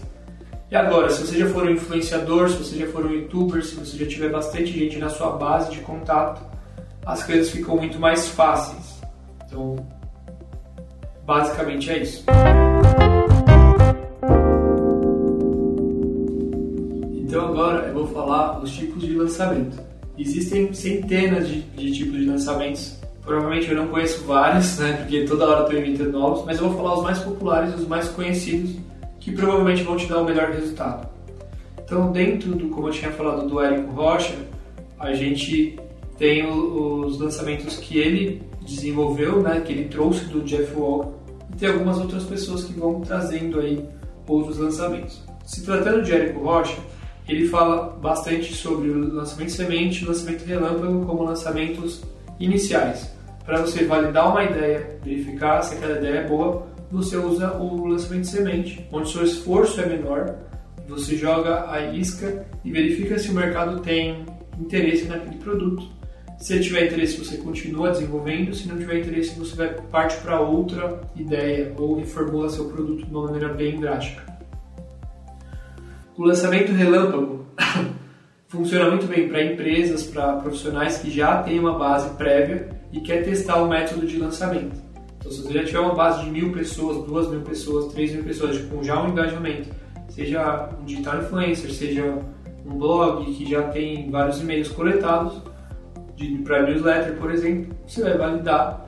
e 0.68 0.74
agora, 0.74 1.08
se 1.10 1.24
você 1.24 1.38
já 1.38 1.46
for 1.46 1.64
um 1.64 1.70
influenciador, 1.70 2.48
se 2.50 2.56
você 2.56 2.76
já 2.76 2.88
for 2.88 3.06
um 3.06 3.12
youtuber, 3.12 3.64
se 3.64 3.76
você 3.76 3.96
já 3.98 4.06
tiver 4.06 4.30
bastante 4.30 4.76
gente 4.76 4.98
na 4.98 5.08
sua 5.08 5.30
base 5.30 5.70
de 5.70 5.78
contato, 5.78 6.42
as 7.04 7.22
coisas 7.22 7.50
ficam 7.50 7.76
muito 7.76 8.00
mais 8.00 8.28
fáceis. 8.28 9.00
Então, 9.46 9.76
basicamente 11.24 11.88
é 11.88 11.98
isso. 12.02 12.24
Então 17.12 17.46
agora 17.46 17.86
eu 17.86 17.94
vou 17.94 18.08
falar 18.08 18.60
os 18.60 18.72
tipos 18.72 19.02
de 19.02 19.14
lançamento. 19.14 19.78
Existem 20.18 20.74
centenas 20.74 21.46
de, 21.46 21.60
de 21.62 21.92
tipos 21.92 22.18
de 22.18 22.24
lançamentos. 22.24 22.95
Provavelmente 23.26 23.68
eu 23.68 23.76
não 23.76 23.88
conheço 23.88 24.24
vários, 24.24 24.78
né? 24.78 24.92
Porque 24.92 25.24
toda 25.24 25.46
hora 25.46 25.62
estou 25.64 25.78
inventando 25.78 26.12
novos, 26.12 26.44
mas 26.46 26.58
eu 26.58 26.68
vou 26.68 26.76
falar 26.76 26.96
os 26.96 27.02
mais 27.02 27.18
populares, 27.18 27.74
os 27.74 27.86
mais 27.86 28.08
conhecidos 28.08 28.76
que 29.18 29.32
provavelmente 29.32 29.82
vão 29.82 29.96
te 29.96 30.06
dar 30.06 30.20
o 30.20 30.24
melhor 30.24 30.52
resultado. 30.52 31.08
Então, 31.84 32.12
dentro 32.12 32.54
do, 32.54 32.68
como 32.68 32.86
eu 32.86 32.92
tinha 32.92 33.10
falado, 33.10 33.48
do 33.48 33.60
Érico 33.60 33.90
Rocha, 33.90 34.36
a 34.98 35.12
gente 35.12 35.76
tem 36.16 36.46
os 36.48 37.18
lançamentos 37.18 37.76
que 37.78 37.98
ele 37.98 38.42
desenvolveu, 38.62 39.42
né, 39.42 39.60
que 39.60 39.72
ele 39.72 39.88
trouxe 39.88 40.24
do 40.26 40.42
Jeff 40.42 40.72
Walker, 40.74 41.10
e 41.52 41.56
tem 41.56 41.68
algumas 41.68 41.98
outras 41.98 42.22
pessoas 42.22 42.62
que 42.62 42.72
vão 42.72 43.00
trazendo 43.00 43.58
aí 43.58 43.84
outros 44.28 44.58
lançamentos. 44.58 45.22
Se 45.44 45.64
tratando 45.64 46.02
de 46.02 46.12
Érico 46.12 46.44
Rocha, 46.44 46.78
ele 47.28 47.48
fala 47.48 47.96
bastante 48.00 48.54
sobre 48.54 48.88
o 48.88 49.14
lançamento 49.14 49.50
semente 49.50 50.04
e 50.04 50.06
lançamento 50.06 50.44
relâmpago 50.44 51.04
como 51.04 51.24
lançamentos 51.24 52.02
iniciais, 52.38 53.15
para 53.46 53.62
você 53.62 53.84
validar 53.84 54.28
uma 54.30 54.44
ideia, 54.44 54.98
verificar 55.02 55.62
se 55.62 55.76
aquela 55.76 55.96
ideia 55.96 56.18
é 56.18 56.26
boa 56.26 56.76
você 56.90 57.16
usa 57.16 57.56
o 57.56 57.86
lançamento 57.86 58.22
de 58.22 58.28
semente, 58.28 58.88
onde 58.92 59.10
seu 59.10 59.24
esforço 59.24 59.80
é 59.80 59.86
menor, 59.86 60.36
você 60.88 61.16
joga 61.16 61.70
a 61.70 61.92
isca 61.92 62.46
e 62.64 62.70
verifica 62.70 63.18
se 63.18 63.30
o 63.30 63.34
mercado 63.34 63.80
tem 63.80 64.24
interesse 64.58 65.04
naquele 65.06 65.36
produto. 65.36 65.88
Se 66.38 66.60
tiver 66.60 66.86
interesse, 66.86 67.18
você 67.18 67.38
continua 67.38 67.90
desenvolvendo, 67.90 68.54
se 68.54 68.68
não 68.68 68.78
tiver 68.78 69.00
interesse, 69.00 69.38
você 69.38 69.56
vai 69.56 69.74
parte 69.90 70.16
para 70.18 70.38
outra 70.40 71.00
ideia 71.16 71.72
ou 71.76 71.96
reformula 71.96 72.48
seu 72.48 72.66
produto 72.66 73.04
de 73.04 73.10
uma 73.10 73.24
maneira 73.24 73.48
bem 73.48 73.80
drástica. 73.80 74.22
O 76.16 76.24
lançamento 76.24 76.72
relâmpago 76.72 77.46
funciona 78.48 78.90
muito 78.90 79.06
bem 79.06 79.28
para 79.28 79.42
empresas, 79.42 80.04
para 80.04 80.36
profissionais 80.36 80.98
que 80.98 81.10
já 81.10 81.42
têm 81.42 81.58
uma 81.58 81.76
base 81.76 82.10
prévia 82.16 82.75
e 82.96 83.00
quer 83.00 83.22
testar 83.22 83.62
o 83.62 83.68
método 83.68 84.06
de 84.06 84.16
lançamento. 84.16 84.74
Então, 85.18 85.30
se 85.30 85.42
você 85.42 85.52
já 85.52 85.64
tiver 85.64 85.80
uma 85.80 85.94
base 85.94 86.24
de 86.24 86.30
mil 86.30 86.50
pessoas, 86.52 87.06
duas 87.06 87.28
mil 87.28 87.42
pessoas, 87.42 87.92
três 87.92 88.12
mil 88.12 88.24
pessoas, 88.24 88.58
com 88.62 88.82
já 88.82 89.02
um 89.02 89.10
engajamento, 89.10 89.68
seja 90.08 90.70
um 90.80 90.84
digital 90.84 91.18
influencer, 91.18 91.70
seja 91.70 92.18
um 92.64 92.78
blog 92.78 93.24
que 93.34 93.48
já 93.48 93.64
tem 93.68 94.10
vários 94.10 94.40
e-mails 94.40 94.68
coletados, 94.68 95.42
para 96.44 96.62
newsletter, 96.62 97.16
por 97.18 97.30
exemplo, 97.30 97.76
você 97.86 98.02
vai 98.02 98.16
validar. 98.16 98.86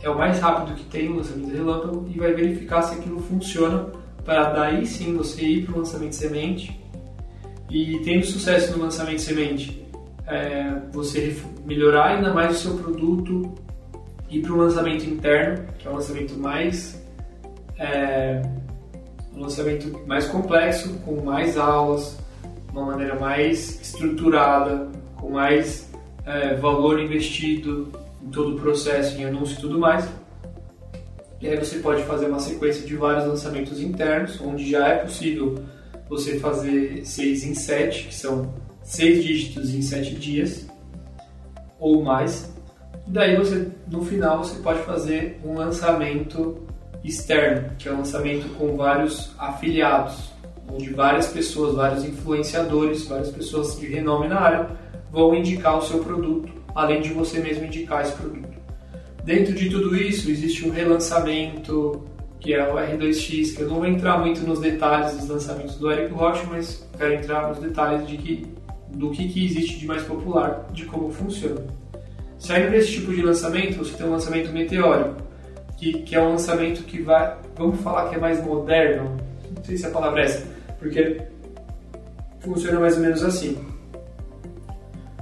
É 0.00 0.08
o 0.08 0.16
mais 0.16 0.38
rápido 0.38 0.74
que 0.74 0.84
tem 0.84 1.08
o 1.08 1.16
lançamento 1.16 1.50
relâmpago 1.50 2.08
e 2.12 2.18
vai 2.18 2.32
verificar 2.32 2.82
se 2.82 2.94
aquilo 2.94 3.20
funciona 3.20 3.88
para 4.24 4.50
daí 4.50 4.86
sim 4.86 5.14
você 5.14 5.42
ir 5.42 5.66
para 5.66 5.74
o 5.74 5.78
lançamento 5.78 6.14
semente 6.14 6.80
e 7.70 7.98
tendo 8.04 8.24
sucesso 8.24 8.76
no 8.76 8.84
lançamento 8.84 9.20
semente, 9.20 9.83
é, 10.26 10.72
você 10.92 11.36
melhorar 11.64 12.16
ainda 12.16 12.32
mais 12.32 12.56
o 12.56 12.60
seu 12.60 12.74
produto 12.76 13.54
ir 14.30 14.42
para 14.42 14.52
o 14.52 14.56
lançamento 14.56 15.04
interno, 15.04 15.64
que 15.78 15.86
é 15.86 15.90
o 15.90 15.94
lançamento 15.94 16.34
mais 16.38 17.02
é, 17.78 18.42
um 19.34 19.40
lançamento 19.40 20.06
mais 20.06 20.26
complexo, 20.26 20.94
com 21.04 21.20
mais 21.22 21.58
aulas, 21.58 22.18
uma 22.72 22.86
maneira 22.86 23.18
mais 23.18 23.80
estruturada, 23.80 24.88
com 25.16 25.30
mais 25.30 25.90
é, 26.24 26.54
valor 26.54 27.00
investido 27.00 27.90
em 28.22 28.30
todo 28.30 28.56
o 28.56 28.60
processo, 28.60 29.18
em 29.18 29.24
anúncio 29.24 29.58
e 29.58 29.60
tudo 29.60 29.78
mais. 29.78 30.08
E 31.40 31.48
aí 31.48 31.56
você 31.56 31.78
pode 31.78 32.02
fazer 32.04 32.26
uma 32.26 32.38
sequência 32.38 32.86
de 32.86 32.96
vários 32.96 33.26
lançamentos 33.26 33.80
internos, 33.80 34.40
onde 34.40 34.70
já 34.70 34.88
é 34.88 34.96
possível 34.98 35.62
você 36.08 36.38
fazer 36.38 37.04
6 37.04 37.44
em 37.44 37.54
7, 37.54 38.08
que 38.08 38.14
são 38.14 38.54
6 38.84 39.24
dígitos 39.24 39.74
em 39.74 39.82
7 39.82 40.14
dias 40.14 40.66
ou 41.80 42.02
mais, 42.02 42.54
e 43.06 43.10
daí 43.10 43.36
você, 43.36 43.68
no 43.90 44.02
final, 44.04 44.38
você 44.38 44.62
pode 44.62 44.80
fazer 44.80 45.40
um 45.44 45.54
lançamento 45.54 46.62
externo, 47.02 47.70
que 47.78 47.88
é 47.88 47.92
um 47.92 47.98
lançamento 47.98 48.48
com 48.56 48.76
vários 48.76 49.32
afiliados, 49.38 50.32
onde 50.72 50.90
várias 50.90 51.26
pessoas, 51.26 51.74
vários 51.74 52.04
influenciadores, 52.04 53.04
várias 53.06 53.30
pessoas 53.30 53.78
de 53.78 53.86
renome 53.86 54.28
na 54.28 54.40
área 54.40 54.70
vão 55.12 55.34
indicar 55.34 55.76
o 55.76 55.82
seu 55.82 55.98
produto, 55.98 56.50
além 56.74 57.02
de 57.02 57.12
você 57.12 57.40
mesmo 57.40 57.66
indicar 57.66 58.02
esse 58.02 58.12
produto. 58.12 58.54
Dentro 59.22 59.54
de 59.54 59.68
tudo 59.68 59.94
isso, 59.96 60.30
existe 60.30 60.66
um 60.66 60.70
relançamento, 60.70 62.04
que 62.40 62.54
é 62.54 62.66
o 62.70 62.76
R2X, 62.76 63.54
que 63.54 63.62
eu 63.62 63.68
não 63.68 63.76
vou 63.76 63.86
entrar 63.86 64.18
muito 64.18 64.40
nos 64.40 64.60
detalhes 64.60 65.16
dos 65.16 65.28
lançamentos 65.28 65.76
do 65.76 65.90
Eric 65.90 66.12
Rocha, 66.12 66.44
mas 66.50 66.86
quero 66.96 67.14
entrar 67.14 67.48
nos 67.48 67.58
detalhes 67.58 68.06
de 68.06 68.16
que, 68.16 68.46
do 68.94 69.10
que, 69.10 69.28
que 69.28 69.44
existe 69.44 69.78
de 69.78 69.86
mais 69.86 70.02
popular, 70.02 70.66
de 70.72 70.84
como 70.84 71.10
funciona. 71.10 71.62
Saindo 72.38 72.70
desse 72.70 72.92
tipo 72.92 73.12
de 73.12 73.22
lançamento, 73.22 73.78
você 73.78 73.94
tem 73.94 74.06
um 74.06 74.10
lançamento 74.10 74.52
meteórico, 74.52 75.16
que, 75.76 76.02
que 76.02 76.14
é 76.14 76.22
um 76.22 76.30
lançamento 76.30 76.84
que 76.84 77.02
vai, 77.02 77.36
vamos 77.56 77.80
falar 77.80 78.08
que 78.08 78.16
é 78.16 78.18
mais 78.18 78.44
moderno, 78.44 79.16
não 79.56 79.64
sei 79.64 79.76
se 79.76 79.86
a 79.86 79.90
palavra 79.90 80.20
é 80.20 80.24
essa, 80.24 80.46
porque 80.78 81.20
funciona 82.40 82.78
mais 82.78 82.96
ou 82.96 83.02
menos 83.02 83.22
assim. 83.22 83.56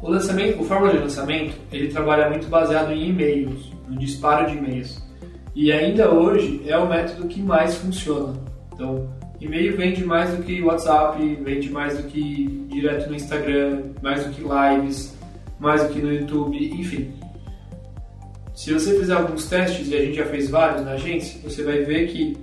O 0.02 0.10
lançamento, 0.10 0.60
o 0.60 0.64
fórmula 0.64 0.92
de 0.92 0.98
lançamento, 0.98 1.56
ele 1.70 1.88
trabalha 1.88 2.28
muito 2.28 2.48
baseado 2.48 2.92
em 2.92 3.10
e-mails, 3.10 3.70
no 3.88 3.96
disparo 3.96 4.50
de 4.50 4.58
e-mails. 4.58 5.00
E 5.54 5.70
ainda 5.70 6.10
hoje 6.10 6.62
é 6.66 6.76
o 6.76 6.88
método 6.88 7.28
que 7.28 7.40
mais 7.40 7.76
funciona. 7.76 8.34
Então, 8.72 9.08
e-mail 9.44 9.76
vende 9.76 10.04
mais 10.04 10.30
do 10.34 10.42
que 10.42 10.62
WhatsApp, 10.62 11.18
vende 11.42 11.70
mais 11.70 11.96
do 11.98 12.04
que 12.04 12.66
direto 12.68 13.08
no 13.08 13.16
Instagram, 13.16 13.82
mais 14.02 14.24
do 14.24 14.30
que 14.32 14.42
lives, 14.42 15.16
mais 15.58 15.82
do 15.82 15.92
que 15.92 16.00
no 16.00 16.12
YouTube, 16.12 16.56
enfim. 16.78 17.12
Se 18.54 18.72
você 18.72 18.98
fizer 18.98 19.14
alguns 19.14 19.48
testes, 19.48 19.88
e 19.88 19.96
a 19.96 20.04
gente 20.04 20.16
já 20.16 20.26
fez 20.26 20.50
vários 20.50 20.84
na 20.84 20.92
agência, 20.92 21.40
você 21.42 21.62
vai 21.62 21.82
ver 21.82 22.08
que 22.08 22.36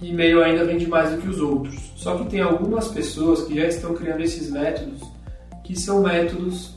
e-mail 0.00 0.42
ainda 0.42 0.64
vende 0.64 0.86
mais 0.86 1.10
do 1.10 1.18
que 1.18 1.28
os 1.28 1.40
outros. 1.40 1.92
Só 1.96 2.18
que 2.18 2.28
tem 2.28 2.40
algumas 2.40 2.88
pessoas 2.88 3.42
que 3.44 3.54
já 3.54 3.66
estão 3.66 3.94
criando 3.94 4.20
esses 4.22 4.50
métodos, 4.50 5.00
que 5.62 5.78
são 5.78 6.02
métodos 6.02 6.74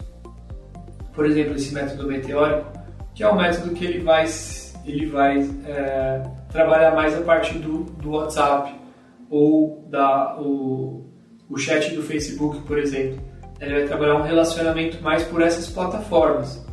por 1.15 1.25
exemplo, 1.25 1.55
esse 1.55 1.73
método 1.73 2.07
meteórico, 2.07 2.69
que 3.15 3.23
é 3.23 3.31
um 3.31 3.35
método 3.35 3.73
que 3.73 3.85
ele 3.85 3.99
vai, 3.99 4.25
ele 4.85 5.05
vai 5.07 5.49
é, 5.65 6.21
trabalhar 6.51 6.93
mais 6.93 7.17
a 7.17 7.21
parte 7.21 7.57
do, 7.57 7.83
do 7.83 8.11
WhatsApp 8.11 8.75
ou 9.29 9.87
da, 9.89 10.39
o, 10.39 11.05
o 11.49 11.57
chat 11.57 11.93
do 11.95 12.03
Facebook, 12.03 12.61
por 12.63 12.77
exemplo. 12.77 13.19
Ele 13.59 13.73
vai 13.73 13.85
trabalhar 13.85 14.15
um 14.15 14.23
relacionamento 14.23 15.01
mais 15.01 15.23
por 15.23 15.41
essas 15.41 15.69
plataformas. 15.69 16.65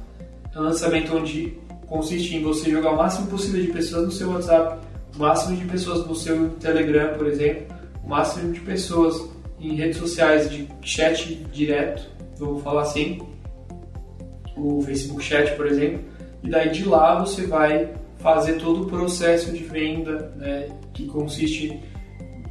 É 0.55 0.59
um 0.59 0.63
lançamento 0.63 1.17
onde 1.17 1.59
consiste 1.87 2.37
em 2.37 2.43
você 2.43 2.71
jogar 2.71 2.93
o 2.93 2.97
máximo 2.97 3.27
possível 3.29 3.61
de 3.61 3.73
pessoas 3.73 4.05
no 4.07 4.11
seu 4.11 4.31
WhatsApp, 4.31 4.79
o 5.15 5.19
máximo 5.19 5.57
de 5.57 5.65
pessoas 5.67 6.07
no 6.07 6.15
seu 6.15 6.51
Telegram, 6.61 7.17
por 7.17 7.27
exemplo, 7.27 7.67
o 8.05 8.09
máximo 8.09 8.53
de 8.53 8.61
pessoas 8.61 9.31
em 9.61 9.75
redes 9.77 9.99
sociais 9.99 10.51
de 10.51 10.69
chat 10.83 11.35
direto, 11.53 12.03
vamos 12.39 12.63
falar 12.63 12.83
assim, 12.83 13.21
o 14.57 14.83
Facebook 14.83 15.23
Chat, 15.23 15.55
por 15.57 15.67
exemplo, 15.67 16.01
e 16.43 16.49
daí 16.49 16.71
de 16.71 16.85
lá 16.85 17.21
você 17.21 17.47
vai 17.47 17.91
fazer 18.19 18.55
todo 18.55 18.83
o 18.83 18.87
processo 18.87 19.53
de 19.53 19.63
venda, 19.65 20.33
né, 20.37 20.69
que 20.93 21.07
consiste 21.07 21.81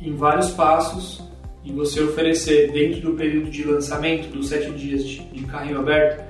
em 0.02 0.16
vários 0.16 0.52
passos, 0.52 1.22
em 1.64 1.76
você 1.76 2.02
oferecer 2.02 2.72
dentro 2.72 3.02
do 3.02 3.14
período 3.14 3.52
de 3.52 3.64
lançamento, 3.64 4.30
dos 4.30 4.50
sete 4.50 4.72
dias 4.72 5.04
de, 5.06 5.20
de 5.26 5.46
carrinho 5.46 5.80
aberto, 5.80 6.24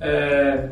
é, 0.00 0.68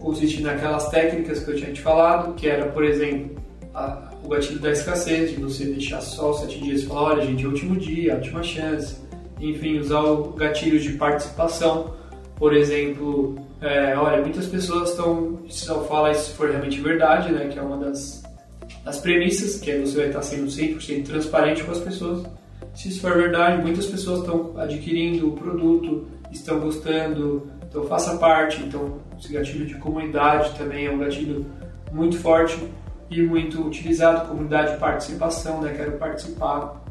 consiste 0.00 0.42
naquelas 0.42 0.88
técnicas 0.88 1.44
que 1.44 1.50
eu 1.50 1.56
tinha 1.56 1.72
te 1.72 1.80
falado, 1.80 2.34
que 2.34 2.48
era, 2.48 2.66
por 2.66 2.84
exemplo, 2.84 3.36
a, 3.72 4.10
o 4.24 4.28
gatilho 4.28 4.58
da 4.58 4.72
escassez, 4.72 5.30
de 5.30 5.36
você 5.36 5.66
deixar 5.66 6.00
só 6.00 6.30
os 6.30 6.40
sete 6.40 6.58
dias 6.58 6.82
e 6.82 6.86
falar, 6.86 7.02
olha 7.14 7.24
gente, 7.24 7.44
é 7.44 7.46
o 7.46 7.50
último 7.50 7.76
dia, 7.76 8.14
a 8.14 8.16
última 8.16 8.42
chance, 8.42 8.96
enfim, 9.40 9.78
usar 9.78 10.00
o 10.00 10.32
gatilho 10.32 10.80
de 10.80 10.94
participação, 10.94 11.94
por 12.36 12.54
exemplo, 12.54 13.36
é, 13.60 13.96
olha, 13.96 14.20
muitas 14.20 14.46
pessoas 14.46 14.90
estão, 14.90 15.38
só 15.48 15.84
fala 15.84 16.10
isso 16.10 16.30
se 16.30 16.36
for 16.36 16.50
realmente 16.50 16.80
verdade, 16.80 17.32
né, 17.32 17.46
que 17.48 17.58
é 17.58 17.62
uma 17.62 17.76
das, 17.76 18.23
das 18.84 18.98
premissas, 18.98 19.58
que 19.58 19.70
é 19.70 19.78
você 19.78 19.96
vai 19.96 20.06
estar 20.08 20.22
sendo 20.22 20.46
100% 20.46 21.06
transparente 21.06 21.64
com 21.64 21.72
as 21.72 21.78
pessoas. 21.78 22.26
Se 22.74 22.88
isso 22.88 23.00
for 23.00 23.16
verdade, 23.16 23.62
muitas 23.62 23.86
pessoas 23.86 24.20
estão 24.20 24.52
adquirindo 24.58 25.28
o 25.28 25.32
produto, 25.32 26.06
estão 26.30 26.60
gostando, 26.60 27.48
então 27.66 27.84
faça 27.84 28.16
parte. 28.18 28.62
Então, 28.62 28.98
esse 29.18 29.32
gatilho 29.32 29.64
de 29.66 29.74
comunidade 29.76 30.56
também 30.58 30.86
é 30.86 30.90
um 30.90 30.98
gatilho 30.98 31.46
muito 31.92 32.18
forte 32.18 32.58
e 33.10 33.22
muito 33.22 33.64
utilizado, 33.66 34.28
comunidade 34.28 34.72
de 34.72 34.78
participação, 34.78 35.60
né, 35.60 35.72
quero 35.76 35.92
participar 35.92 36.82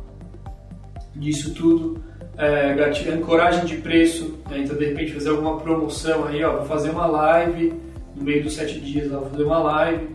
disso 1.16 1.54
tudo 1.54 2.02
é, 2.38 2.74
gatilho, 2.74 3.14
ancoragem 3.16 3.66
de 3.66 3.78
preço, 3.78 4.40
né? 4.50 4.60
então 4.60 4.76
de 4.76 4.86
repente 4.86 5.14
fazer 5.14 5.30
alguma 5.30 5.60
promoção 5.60 6.26
aí, 6.26 6.44
ó, 6.44 6.58
vou 6.58 6.66
fazer 6.66 6.90
uma 6.90 7.06
live 7.06 7.74
no 8.16 8.24
meio 8.24 8.44
dos 8.44 8.56
sete 8.56 8.80
dias, 8.80 9.12
ó, 9.12 9.20
vou 9.20 9.30
fazer 9.30 9.44
uma 9.44 9.60
live 9.60 10.13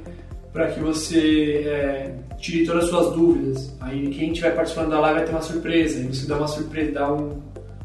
para 0.52 0.68
que 0.68 0.80
você 0.80 1.64
é, 1.66 2.14
tire 2.38 2.64
todas 2.66 2.84
as 2.84 2.90
suas 2.90 3.14
dúvidas. 3.14 3.76
Aí 3.80 4.08
quem 4.08 4.32
estiver 4.32 4.54
participando 4.54 4.90
da 4.90 5.00
live 5.00 5.18
vai 5.18 5.26
ter 5.26 5.32
uma 5.32 5.42
surpresa, 5.42 5.98
aí 5.98 6.06
você 6.06 6.26
dá 6.26 6.36
uma 6.36 6.48
surpresa, 6.48 6.92
dá 6.92 7.12
um, 7.12 7.40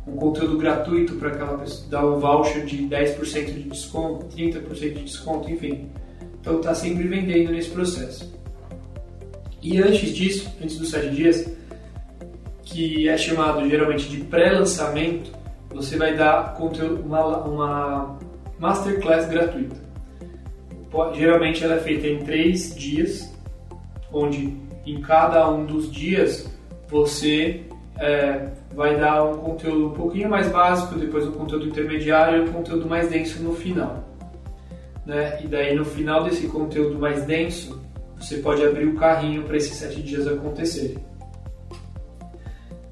um 0.08 0.16
conteúdo 0.16 0.58
gratuito 0.58 1.16
para 1.16 1.30
aquela 1.30 1.58
pessoa, 1.58 1.88
dá 1.90 2.06
um 2.06 2.20
voucher 2.20 2.66
de 2.66 2.84
10% 2.84 3.46
de 3.46 3.64
desconto, 3.64 4.26
30% 4.36 4.94
de 4.94 5.04
desconto, 5.04 5.50
enfim. 5.50 5.90
Então 6.40 6.58
está 6.58 6.74
sempre 6.74 7.08
vendendo 7.08 7.52
nesse 7.52 7.70
processo. 7.70 8.34
E 9.62 9.82
antes 9.82 10.14
disso, 10.14 10.52
antes 10.62 10.78
dos 10.78 10.90
sete 10.90 11.10
dias, 11.10 11.50
que 12.64 13.08
é 13.08 13.18
chamado 13.18 13.68
geralmente 13.70 14.10
de 14.10 14.18
pré-lançamento, 14.18 15.32
você 15.70 15.96
vai 15.96 16.16
dar 16.16 16.54
conteúdo, 16.56 17.02
uma, 17.02 17.38
uma 17.46 18.20
masterclass 18.60 19.28
gratuita. 19.28 19.83
Geralmente 21.14 21.64
ela 21.64 21.76
é 21.76 21.80
feita 21.80 22.08
em 22.08 22.20
três 22.20 22.76
dias, 22.76 23.34
onde 24.12 24.56
em 24.86 25.02
cada 25.02 25.50
um 25.50 25.66
dos 25.66 25.92
dias 25.92 26.48
você 26.88 27.64
é, 27.98 28.50
vai 28.76 29.00
dar 29.00 29.24
um 29.24 29.38
conteúdo 29.38 29.88
um 29.88 29.94
pouquinho 29.94 30.30
mais 30.30 30.50
básico, 30.50 30.96
depois 30.96 31.28
um 31.28 31.32
conteúdo 31.32 31.66
intermediário 31.66 32.46
e 32.46 32.50
um 32.50 32.54
conteúdo 32.54 32.88
mais 32.88 33.10
denso 33.10 33.42
no 33.42 33.54
final. 33.54 34.04
Né? 35.06 35.42
E 35.44 35.48
daí 35.48 35.76
no 35.76 35.84
final 35.84 36.24
desse 36.24 36.48
conteúdo 36.48 37.00
mais 37.00 37.26
denso, 37.26 37.82
você 38.16 38.38
pode 38.38 38.64
abrir 38.64 38.86
o 38.86 38.96
carrinho 38.96 39.44
para 39.44 39.58
esses 39.58 39.76
sete 39.76 40.02
dias 40.02 40.28
acontecerem. 40.28 40.98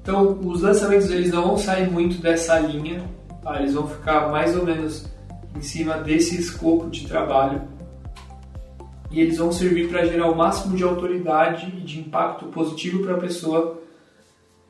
Então, 0.02 0.40
os 0.44 0.62
lançamentos 0.62 1.08
eles 1.10 1.30
não 1.30 1.46
vão 1.46 1.58
sair 1.58 1.88
muito 1.88 2.20
dessa 2.20 2.58
linha, 2.58 3.04
tá? 3.42 3.60
eles 3.60 3.74
vão 3.74 3.86
ficar 3.86 4.28
mais 4.30 4.56
ou 4.56 4.64
menos 4.64 5.06
em 5.56 5.62
cima 5.62 5.98
desse 5.98 6.40
escopo 6.40 6.90
de 6.90 7.06
trabalho 7.06 7.62
e 9.12 9.20
eles 9.20 9.36
vão 9.36 9.52
servir 9.52 9.88
para 9.88 10.06
gerar 10.06 10.30
o 10.30 10.34
máximo 10.34 10.74
de 10.74 10.82
autoridade 10.82 11.66
e 11.76 11.80
de 11.82 12.00
impacto 12.00 12.46
positivo 12.46 13.02
para 13.02 13.14
a 13.14 13.18
pessoa 13.18 13.80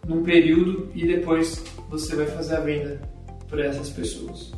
num 0.07 0.23
período 0.25 0.91
e 0.95 1.07
depois 1.07 1.65
você 1.89 2.17
vai 2.17 2.27
fazer 2.27 2.57
a 2.57 2.61
venda 2.61 3.01
para 3.49 3.65
essas 3.65 3.89
pessoas. 3.89 4.53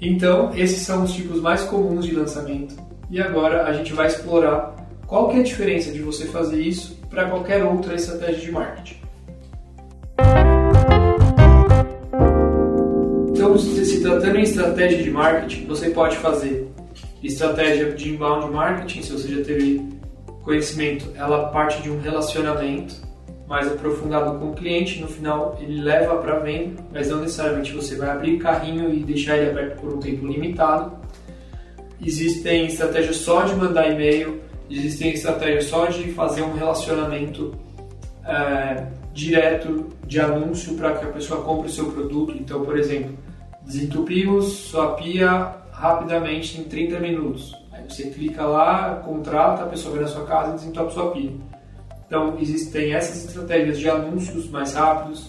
Então, 0.00 0.52
esses 0.54 0.82
são 0.82 1.04
os 1.04 1.12
tipos 1.12 1.40
mais 1.40 1.62
comuns 1.62 2.04
de 2.04 2.14
lançamento 2.14 2.74
e 3.10 3.20
agora 3.20 3.64
a 3.64 3.72
gente 3.72 3.92
vai 3.94 4.08
explorar 4.08 4.74
qual 5.06 5.28
que 5.28 5.36
é 5.36 5.40
a 5.40 5.44
diferença 5.44 5.90
de 5.90 6.00
você 6.02 6.26
fazer 6.26 6.60
isso 6.60 6.98
para 7.08 7.28
qualquer 7.28 7.64
outra 7.64 7.94
estratégia 7.94 8.40
de 8.40 8.50
marketing. 8.50 9.00
Então, 13.30 13.58
se 13.58 14.00
tratando 14.02 14.38
em 14.38 14.42
estratégia 14.42 15.02
de 15.02 15.10
marketing, 15.10 15.66
você 15.66 15.90
pode 15.90 16.16
fazer 16.16 16.71
estratégia 17.22 17.92
de 17.92 18.10
inbound 18.10 18.50
marketing, 18.50 19.02
se 19.02 19.12
você 19.12 19.28
já 19.36 19.44
teve 19.44 19.86
conhecimento, 20.42 21.10
ela 21.14 21.48
parte 21.48 21.80
de 21.82 21.90
um 21.90 22.00
relacionamento 22.00 22.94
mais 23.46 23.70
aprofundado 23.70 24.38
com 24.38 24.50
o 24.50 24.54
cliente, 24.54 25.00
no 25.00 25.06
final 25.06 25.58
ele 25.60 25.82
leva 25.82 26.16
para 26.16 26.38
venda, 26.38 26.82
mas 26.92 27.08
não 27.08 27.20
necessariamente 27.20 27.72
você 27.72 27.96
vai 27.96 28.10
abrir 28.10 28.38
carrinho 28.38 28.92
e 28.92 29.04
deixar 29.04 29.36
ele 29.36 29.50
aberto 29.50 29.80
por 29.80 29.92
um 29.94 30.00
tempo 30.00 30.26
limitado. 30.26 30.96
Existem 32.04 32.66
estratégias 32.66 33.16
só 33.16 33.42
de 33.42 33.54
mandar 33.54 33.88
e-mail, 33.90 34.40
existem 34.70 35.12
estratégias 35.12 35.66
só 35.66 35.86
de 35.86 36.12
fazer 36.12 36.42
um 36.42 36.54
relacionamento 36.54 37.54
é, 38.26 38.86
direto 39.12 39.88
de 40.06 40.18
anúncio 40.18 40.74
para 40.74 40.94
que 40.94 41.04
a 41.04 41.08
pessoa 41.08 41.42
compre 41.42 41.68
o 41.68 41.70
seu 41.70 41.92
produto. 41.92 42.34
Então, 42.36 42.64
por 42.64 42.78
exemplo, 42.78 43.16
desentupimos 43.64 44.46
sua 44.46 44.94
pia 44.94 45.61
rapidamente 45.82 46.60
em 46.60 46.62
30 46.62 47.00
minutos. 47.00 47.52
Aí 47.72 47.82
você 47.88 48.04
clica 48.04 48.46
lá, 48.46 49.02
contrata, 49.04 49.64
a 49.64 49.66
pessoa 49.66 49.94
vem 49.94 50.02
na 50.02 50.08
sua 50.08 50.24
casa 50.24 50.52
e 50.52 50.54
desentope 50.54 50.94
sua 50.94 51.10
pia. 51.10 51.32
Então, 52.06 52.36
existem 52.38 52.94
essas 52.94 53.24
estratégias 53.24 53.80
de 53.80 53.90
anúncios 53.90 54.48
mais 54.48 54.74
rápidos, 54.74 55.28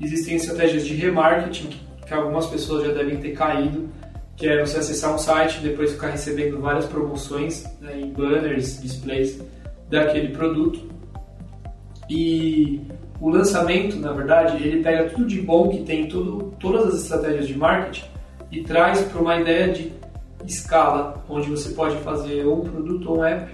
existem 0.00 0.34
estratégias 0.34 0.84
de 0.84 0.94
remarketing, 0.94 1.78
que 2.04 2.12
algumas 2.12 2.48
pessoas 2.48 2.88
já 2.88 2.92
devem 2.92 3.18
ter 3.18 3.34
caído, 3.34 3.88
que 4.34 4.48
é 4.48 4.58
você 4.66 4.78
acessar 4.78 5.14
um 5.14 5.18
site 5.18 5.58
e 5.58 5.68
depois 5.68 5.92
ficar 5.92 6.08
recebendo 6.08 6.60
várias 6.60 6.86
promoções 6.86 7.64
né, 7.80 8.00
em 8.00 8.10
banners, 8.10 8.82
displays 8.82 9.40
daquele 9.88 10.30
produto. 10.30 10.88
E 12.10 12.80
o 13.20 13.28
lançamento, 13.28 13.94
na 13.94 14.10
verdade, 14.10 14.56
ele 14.56 14.82
pega 14.82 15.08
tudo 15.10 15.26
de 15.26 15.40
bom 15.40 15.68
que 15.68 15.84
tem 15.84 16.08
tudo, 16.08 16.52
todas 16.58 16.94
as 16.94 17.02
estratégias 17.02 17.46
de 17.46 17.56
marketing 17.56 18.14
e 18.54 18.62
traz 18.62 19.02
para 19.02 19.20
uma 19.20 19.40
ideia 19.40 19.72
de 19.72 19.92
escala, 20.46 21.24
onde 21.28 21.50
você 21.50 21.70
pode 21.70 21.96
fazer 21.98 22.46
um 22.46 22.60
produto 22.60 23.10
ou 23.10 23.18
um 23.18 23.24
app 23.24 23.50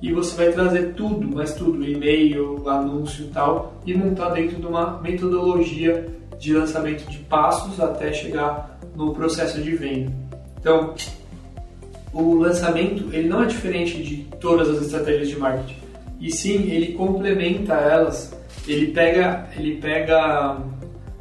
e 0.00 0.12
você 0.12 0.36
vai 0.36 0.52
trazer 0.52 0.94
tudo, 0.94 1.28
mas 1.34 1.54
tudo, 1.54 1.84
e-mail, 1.84 2.62
anúncio 2.68 3.24
e 3.24 3.28
tal, 3.28 3.74
e 3.84 3.94
montar 3.94 4.30
dentro 4.30 4.56
de 4.56 4.66
uma 4.66 5.00
metodologia 5.00 6.06
de 6.38 6.52
lançamento 6.52 7.10
de 7.10 7.18
passos 7.20 7.80
até 7.80 8.12
chegar 8.12 8.78
no 8.94 9.14
processo 9.14 9.60
de 9.60 9.74
venda. 9.74 10.12
Então, 10.60 10.94
o 12.12 12.34
lançamento 12.34 13.08
ele 13.12 13.28
não 13.28 13.42
é 13.42 13.46
diferente 13.46 14.02
de 14.02 14.18
todas 14.38 14.68
as 14.68 14.82
estratégias 14.82 15.28
de 15.28 15.38
marketing, 15.38 15.76
e 16.20 16.30
sim 16.30 16.70
ele 16.70 16.92
complementa 16.92 17.74
elas 17.74 18.36
ele 18.68 18.88
pega, 18.88 19.48
ele 19.56 19.76
pega 19.76 20.56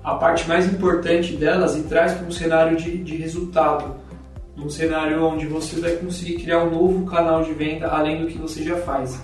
a 0.05 0.13
parte 0.13 0.47
mais 0.47 0.71
importante 0.71 1.35
delas 1.35 1.75
e 1.75 1.81
traz 1.81 2.13
para 2.13 2.27
um 2.27 2.31
cenário 2.31 2.77
de, 2.77 2.99
de 2.99 3.15
resultado. 3.15 3.95
Um 4.55 4.69
cenário 4.69 5.25
onde 5.25 5.47
você 5.47 5.79
vai 5.79 5.93
conseguir 5.93 6.43
criar 6.43 6.63
um 6.63 6.69
novo 6.69 7.05
canal 7.07 7.43
de 7.43 7.51
venda 7.53 7.87
além 7.87 8.21
do 8.21 8.27
que 8.27 8.37
você 8.37 8.63
já 8.63 8.77
faz. 8.77 9.19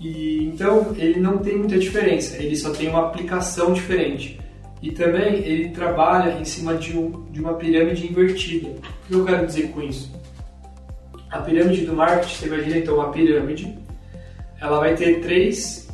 E 0.00 0.46
então 0.46 0.94
ele 0.96 1.20
não 1.20 1.36
tem 1.36 1.58
muita 1.58 1.78
diferença, 1.78 2.42
ele 2.42 2.56
só 2.56 2.70
tem 2.70 2.88
uma 2.88 3.06
aplicação 3.06 3.74
diferente. 3.74 4.40
E 4.80 4.92
também 4.92 5.44
ele 5.44 5.68
trabalha 5.70 6.40
em 6.40 6.44
cima 6.44 6.74
de, 6.74 6.96
um, 6.96 7.26
de 7.30 7.40
uma 7.40 7.54
pirâmide 7.54 8.06
invertida. 8.06 8.68
O 8.68 9.08
que 9.08 9.14
eu 9.14 9.24
quero 9.26 9.46
dizer 9.46 9.68
com 9.72 9.82
isso? 9.82 10.10
A 11.30 11.40
pirâmide 11.40 11.84
do 11.84 11.92
marketing, 11.92 12.34
você 12.34 12.46
imagina 12.46 12.78
então 12.78 12.94
uma 12.94 13.10
pirâmide, 13.10 13.78
ela 14.58 14.78
vai 14.78 14.94
ter 14.94 15.20
três 15.20 15.86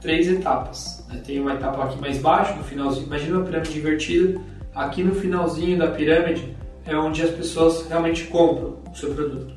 três 0.00 0.26
etapas. 0.26 0.99
Né? 1.10 1.22
Tem 1.24 1.40
uma 1.40 1.54
etapa 1.54 1.84
aqui 1.84 2.00
mais 2.00 2.18
baixo, 2.18 2.56
no 2.56 2.64
finalzinho. 2.64 3.06
Imagina 3.06 3.38
uma 3.38 3.44
pirâmide 3.44 3.78
invertida. 3.78 4.40
Aqui 4.74 5.02
no 5.02 5.14
finalzinho 5.14 5.78
da 5.78 5.88
pirâmide, 5.88 6.56
é 6.86 6.96
onde 6.96 7.22
as 7.22 7.30
pessoas 7.30 7.86
realmente 7.88 8.24
compram 8.24 8.78
o 8.90 8.96
seu 8.96 9.12
produto, 9.14 9.52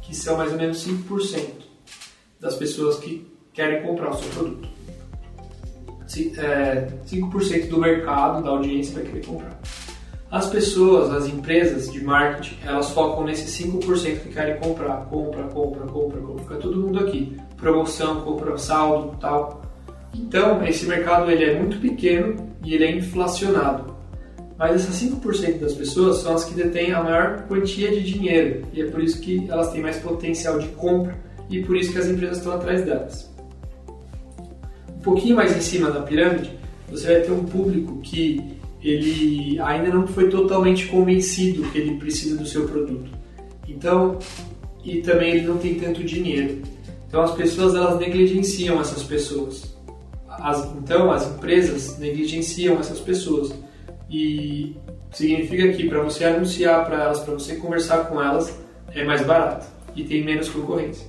que 0.00 0.14
são 0.14 0.36
mais 0.36 0.52
ou 0.52 0.58
menos 0.58 0.86
5% 0.86 1.40
das 2.40 2.54
pessoas 2.54 2.98
que 2.98 3.26
querem 3.52 3.82
comprar 3.82 4.10
o 4.10 4.14
seu 4.14 4.28
produto. 4.30 4.68
5% 6.06 6.38
é, 6.38 7.66
do 7.66 7.78
mercado, 7.78 8.42
da 8.42 8.50
audiência 8.50 8.94
vai 8.94 9.04
querer 9.04 9.26
comprar. 9.26 9.58
As 10.30 10.50
pessoas, 10.50 11.12
as 11.12 11.26
empresas 11.26 11.92
de 11.92 12.02
marketing, 12.02 12.58
elas 12.64 12.90
focam 12.90 13.24
nesses 13.24 13.56
5% 13.64 14.20
que 14.20 14.28
querem 14.30 14.58
comprar. 14.58 15.06
Compra, 15.06 15.44
compra, 15.44 15.86
compra, 15.86 16.20
compra. 16.20 16.42
Fica 16.42 16.56
todo 16.56 16.76
mundo 16.76 16.98
aqui. 16.98 17.36
Promoção, 17.56 18.20
compra, 18.22 18.58
saldo, 18.58 19.16
tal. 19.18 19.63
Então, 20.16 20.64
esse 20.64 20.86
mercado 20.86 21.30
ele 21.30 21.44
é 21.44 21.58
muito 21.58 21.78
pequeno 21.78 22.36
e 22.64 22.74
ele 22.74 22.84
é 22.84 22.96
inflacionado. 22.96 23.94
Mas 24.56 24.76
essas 24.76 25.02
5% 25.02 25.58
das 25.58 25.74
pessoas 25.74 26.18
são 26.18 26.34
as 26.34 26.44
que 26.44 26.54
detêm 26.54 26.92
a 26.92 27.02
maior 27.02 27.44
quantia 27.48 27.90
de 27.90 28.00
dinheiro 28.00 28.62
e 28.72 28.82
é 28.82 28.86
por 28.86 29.02
isso 29.02 29.20
que 29.20 29.46
elas 29.50 29.72
têm 29.72 29.82
mais 29.82 29.98
potencial 29.98 30.58
de 30.58 30.68
compra 30.68 31.16
e 31.50 31.60
por 31.62 31.76
isso 31.76 31.92
que 31.92 31.98
as 31.98 32.06
empresas 32.06 32.38
estão 32.38 32.52
atrás 32.52 32.84
delas. 32.84 33.34
Um 34.96 35.00
pouquinho 35.00 35.36
mais 35.36 35.56
em 35.56 35.60
cima 35.60 35.90
da 35.90 36.02
pirâmide, 36.02 36.56
você 36.88 37.06
vai 37.06 37.20
ter 37.22 37.32
um 37.32 37.44
público 37.44 38.00
que 38.00 38.58
ele 38.80 39.58
ainda 39.60 39.88
não 39.88 40.06
foi 40.06 40.28
totalmente 40.28 40.86
convencido 40.86 41.68
que 41.70 41.78
ele 41.78 41.96
precisa 41.96 42.36
do 42.36 42.46
seu 42.46 42.68
produto. 42.68 43.10
Então, 43.66 44.18
e 44.84 45.00
também 45.00 45.32
ele 45.32 45.46
não 45.46 45.56
tem 45.56 45.74
tanto 45.74 46.04
dinheiro. 46.04 46.62
Então 47.08 47.22
as 47.22 47.34
pessoas 47.34 47.74
elas 47.74 47.98
negligenciam 47.98 48.80
essas 48.80 49.02
pessoas. 49.02 49.73
As, 50.40 50.64
então 50.76 51.10
as 51.10 51.26
empresas 51.26 51.98
negligenciam 51.98 52.78
essas 52.78 53.00
pessoas 53.00 53.52
e 54.08 54.76
significa 55.12 55.72
que 55.72 55.88
para 55.88 56.02
você 56.02 56.24
anunciar 56.24 56.84
para 56.84 57.04
elas, 57.04 57.20
para 57.20 57.34
você 57.34 57.56
conversar 57.56 58.06
com 58.06 58.20
elas, 58.20 58.58
é 58.92 59.04
mais 59.04 59.24
barato 59.24 59.66
e 59.94 60.04
tem 60.04 60.24
menos 60.24 60.48
concorrência. 60.48 61.06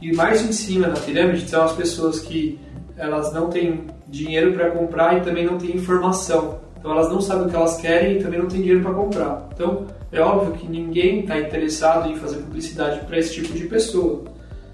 E 0.00 0.12
mais 0.12 0.42
em 0.42 0.52
cima 0.52 0.88
da 0.88 1.00
pirâmide 1.00 1.48
são 1.48 1.62
as 1.64 1.72
pessoas 1.72 2.20
que 2.20 2.58
elas 2.96 3.32
não 3.32 3.48
têm 3.48 3.86
dinheiro 4.08 4.52
para 4.52 4.70
comprar 4.70 5.18
e 5.18 5.20
também 5.20 5.44
não 5.44 5.58
têm 5.58 5.76
informação. 5.76 6.60
Então 6.78 6.90
elas 6.90 7.08
não 7.08 7.20
sabem 7.20 7.46
o 7.46 7.48
que 7.48 7.56
elas 7.56 7.76
querem 7.76 8.16
e 8.18 8.22
também 8.22 8.40
não 8.40 8.48
têm 8.48 8.60
dinheiro 8.60 8.82
para 8.82 8.92
comprar. 8.92 9.48
Então 9.54 9.86
é 10.10 10.20
óbvio 10.20 10.54
que 10.54 10.68
ninguém 10.68 11.20
está 11.20 11.38
interessado 11.38 12.10
em 12.10 12.16
fazer 12.16 12.38
publicidade 12.38 13.06
para 13.06 13.18
esse 13.18 13.34
tipo 13.34 13.52
de 13.56 13.66
pessoa. 13.66 14.24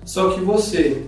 Só 0.04 0.30
que 0.30 0.40
você, 0.40 1.04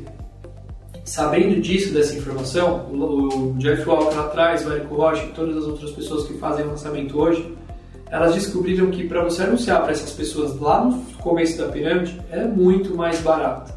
sabendo 1.10 1.60
disso, 1.60 1.92
dessa 1.92 2.16
informação, 2.16 2.86
o, 2.92 3.54
Jeff 3.58 3.86
Walker 3.88 4.16
atrás, 4.16 4.64
o 4.64 4.72
Érico 4.72 4.94
Rocha 4.94 5.24
e 5.24 5.32
todas 5.32 5.56
as 5.56 5.64
outras 5.64 5.90
pessoas 5.90 6.28
que 6.28 6.34
fazem 6.34 6.64
lançamento 6.64 7.20
hoje, 7.20 7.52
elas 8.08 8.32
descobriram 8.32 8.92
que 8.92 9.08
para 9.08 9.24
você 9.24 9.42
anunciar 9.42 9.82
para 9.82 9.90
essas 9.90 10.12
pessoas 10.12 10.58
lá 10.60 10.84
no 10.84 11.02
começo 11.16 11.58
da 11.58 11.66
pirâmide 11.66 12.20
é 12.30 12.44
muito 12.44 12.96
mais 12.96 13.20
barato. 13.22 13.72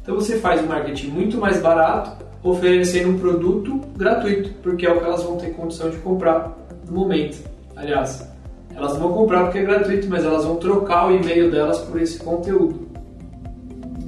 Então 0.00 0.14
você 0.14 0.38
faz 0.38 0.62
um 0.62 0.66
marketing 0.66 1.08
muito 1.08 1.38
mais 1.38 1.60
barato, 1.60 2.24
oferecendo 2.40 3.10
um 3.10 3.18
produto 3.18 3.80
gratuito, 3.96 4.50
porque 4.62 4.86
é 4.86 4.92
o 4.92 5.00
que 5.00 5.04
elas 5.04 5.24
vão 5.24 5.36
ter 5.38 5.54
condição 5.54 5.90
de 5.90 5.96
comprar 5.96 6.56
no 6.88 7.00
momento. 7.00 7.38
Aliás, 7.74 8.30
elas 8.72 8.96
vão 8.96 9.12
comprar 9.12 9.42
porque 9.42 9.58
é 9.58 9.64
gratuito, 9.64 10.06
mas 10.08 10.24
elas 10.24 10.44
vão 10.44 10.54
trocar 10.54 11.08
o 11.08 11.16
e-mail 11.16 11.50
delas 11.50 11.80
por 11.80 12.00
esse 12.00 12.20
conteúdo. 12.20 12.85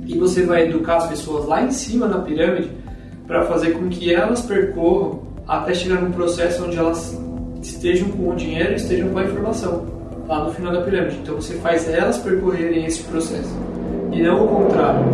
E 0.08 0.16
você 0.16 0.42
vai 0.42 0.66
educar 0.66 0.96
as 0.96 1.06
pessoas 1.06 1.46
lá 1.46 1.62
em 1.62 1.70
cima 1.70 2.08
na 2.08 2.18
pirâmide 2.18 2.70
para 3.26 3.44
fazer 3.44 3.72
com 3.72 3.88
que 3.90 4.12
elas 4.12 4.40
percorram 4.40 5.20
até 5.46 5.74
chegar 5.74 6.00
num 6.00 6.10
processo 6.10 6.64
onde 6.64 6.78
elas 6.78 7.16
estejam 7.62 8.08
com 8.08 8.30
o 8.30 8.34
dinheiro 8.34 8.72
e 8.72 8.76
estejam 8.76 9.10
com 9.10 9.18
a 9.18 9.24
informação 9.24 9.86
lá 10.26 10.44
no 10.44 10.52
final 10.54 10.72
da 10.72 10.80
pirâmide. 10.80 11.18
Então 11.22 11.34
você 11.34 11.54
faz 11.58 11.86
elas 11.88 12.16
percorrerem 12.18 12.86
esse 12.86 13.02
processo 13.04 13.54
e 14.10 14.22
não 14.22 14.46
o 14.46 14.48
contrário. 14.48 15.04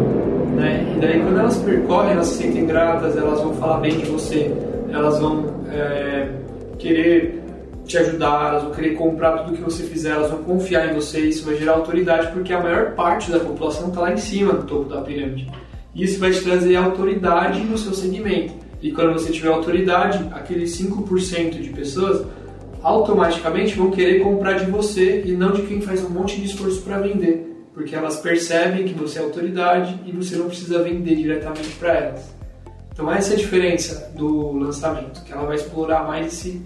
Né? 0.54 0.94
E 0.96 1.00
daí 1.00 1.20
quando 1.20 1.40
elas 1.40 1.56
percorrem, 1.56 2.12
elas 2.12 2.28
se 2.28 2.44
sentem 2.44 2.64
gratas, 2.64 3.16
elas 3.16 3.40
vão 3.40 3.52
falar 3.54 3.80
bem 3.80 3.98
de 3.98 4.06
você, 4.06 4.54
elas 4.92 5.18
vão 5.18 5.44
é, 5.72 6.28
querer 6.78 7.43
te 7.86 7.98
ajudar, 7.98 8.50
elas 8.50 8.62
vão 8.62 8.72
querer 8.72 8.94
comprar 8.94 9.38
tudo 9.38 9.56
que 9.56 9.62
você 9.62 9.84
fizer, 9.84 10.10
elas 10.10 10.30
vão 10.30 10.42
confiar 10.42 10.90
em 10.90 10.94
você, 10.94 11.20
isso 11.20 11.44
vai 11.44 11.56
gerar 11.56 11.72
autoridade, 11.72 12.32
porque 12.32 12.52
a 12.52 12.60
maior 12.60 12.92
parte 12.92 13.30
da 13.30 13.40
população 13.40 13.88
está 13.88 14.00
lá 14.00 14.12
em 14.12 14.16
cima 14.16 14.54
do 14.54 14.62
topo 14.64 14.88
da 14.88 15.02
pirâmide. 15.02 15.50
Isso 15.94 16.18
vai 16.18 16.30
te 16.30 16.40
trazer 16.42 16.76
autoridade 16.76 17.60
no 17.60 17.78
seu 17.78 17.94
segmento. 17.94 18.54
E 18.82 18.90
quando 18.90 19.12
você 19.12 19.30
tiver 19.30 19.48
autoridade, 19.48 20.28
aqueles 20.32 20.76
5% 20.78 21.60
de 21.60 21.70
pessoas 21.70 22.26
automaticamente 22.82 23.74
vão 23.74 23.90
querer 23.90 24.20
comprar 24.20 24.58
de 24.58 24.70
você 24.70 25.22
e 25.24 25.32
não 25.32 25.52
de 25.52 25.62
quem 25.62 25.80
faz 25.80 26.04
um 26.04 26.10
monte 26.10 26.38
de 26.38 26.46
esforço 26.46 26.82
para 26.82 26.98
vender, 26.98 27.66
porque 27.72 27.94
elas 27.94 28.18
percebem 28.18 28.84
que 28.84 28.92
você 28.92 29.18
é 29.18 29.22
autoridade 29.22 29.98
e 30.04 30.12
você 30.12 30.36
não 30.36 30.48
precisa 30.48 30.82
vender 30.82 31.16
diretamente 31.16 31.70
para 31.78 31.94
elas. 31.94 32.34
Então 32.92 33.10
essa 33.10 33.32
é 33.32 33.36
a 33.36 33.38
diferença 33.38 34.12
do 34.14 34.52
lançamento, 34.52 35.24
que 35.24 35.32
ela 35.32 35.46
vai 35.46 35.56
explorar 35.56 36.06
mais 36.06 36.26
esse 36.26 36.62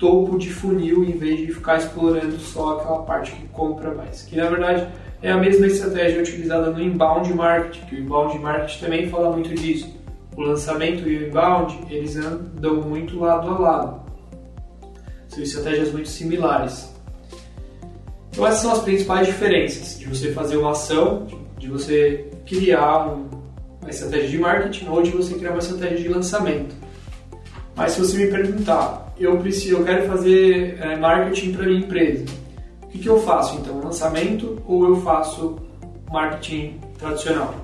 topo 0.00 0.38
de 0.38 0.50
funil 0.50 1.04
em 1.04 1.12
vez 1.12 1.38
de 1.38 1.52
ficar 1.52 1.76
explorando 1.76 2.38
só 2.38 2.78
aquela 2.78 3.02
parte 3.02 3.32
que 3.32 3.46
compra 3.48 3.94
mais. 3.94 4.22
Que 4.22 4.34
na 4.34 4.48
verdade 4.48 4.88
é 5.22 5.30
a 5.30 5.36
mesma 5.36 5.66
estratégia 5.66 6.20
utilizada 6.20 6.70
no 6.70 6.82
inbound 6.82 7.32
marketing, 7.34 7.86
que 7.86 7.94
o 7.96 7.98
inbound 8.00 8.38
marketing 8.38 8.80
também 8.80 9.08
fala 9.10 9.30
muito 9.30 9.54
disso. 9.54 9.94
O 10.34 10.40
lançamento 10.40 11.06
e 11.06 11.18
o 11.18 11.28
inbound, 11.28 11.78
eles 11.90 12.16
andam 12.16 12.76
muito 12.76 13.20
lado 13.20 13.50
a 13.50 13.58
lado. 13.58 14.00
São 15.28 15.42
estratégias 15.42 15.92
muito 15.92 16.08
similares. 16.08 16.92
Então 18.32 18.46
essas 18.46 18.60
são 18.62 18.72
as 18.72 18.78
principais 18.80 19.26
diferenças 19.26 19.98
de 19.98 20.06
você 20.06 20.32
fazer 20.32 20.56
uma 20.56 20.70
ação, 20.70 21.26
de 21.58 21.68
você 21.68 22.26
criar 22.46 23.18
uma 23.82 23.90
estratégia 23.90 24.28
de 24.28 24.38
marketing 24.38 24.88
ou 24.88 25.02
de 25.02 25.10
você 25.10 25.34
criar 25.34 25.50
uma 25.50 25.58
estratégia 25.58 25.98
de 25.98 26.08
lançamento. 26.08 26.74
Mas 27.76 27.92
se 27.92 28.00
você 28.00 28.16
me 28.16 28.30
perguntar, 28.30 29.09
eu 29.20 29.36
preciso, 29.36 29.76
eu 29.76 29.84
quero 29.84 30.06
fazer 30.06 30.78
é, 30.80 30.96
marketing 30.96 31.52
para 31.52 31.66
minha 31.66 31.80
empresa. 31.80 32.24
O 32.82 32.86
que, 32.88 32.98
que 32.98 33.08
eu 33.08 33.20
faço 33.20 33.58
então? 33.58 33.78
Lançamento 33.78 34.60
ou 34.66 34.88
eu 34.88 34.96
faço 35.02 35.56
marketing 36.10 36.80
tradicional, 36.98 37.54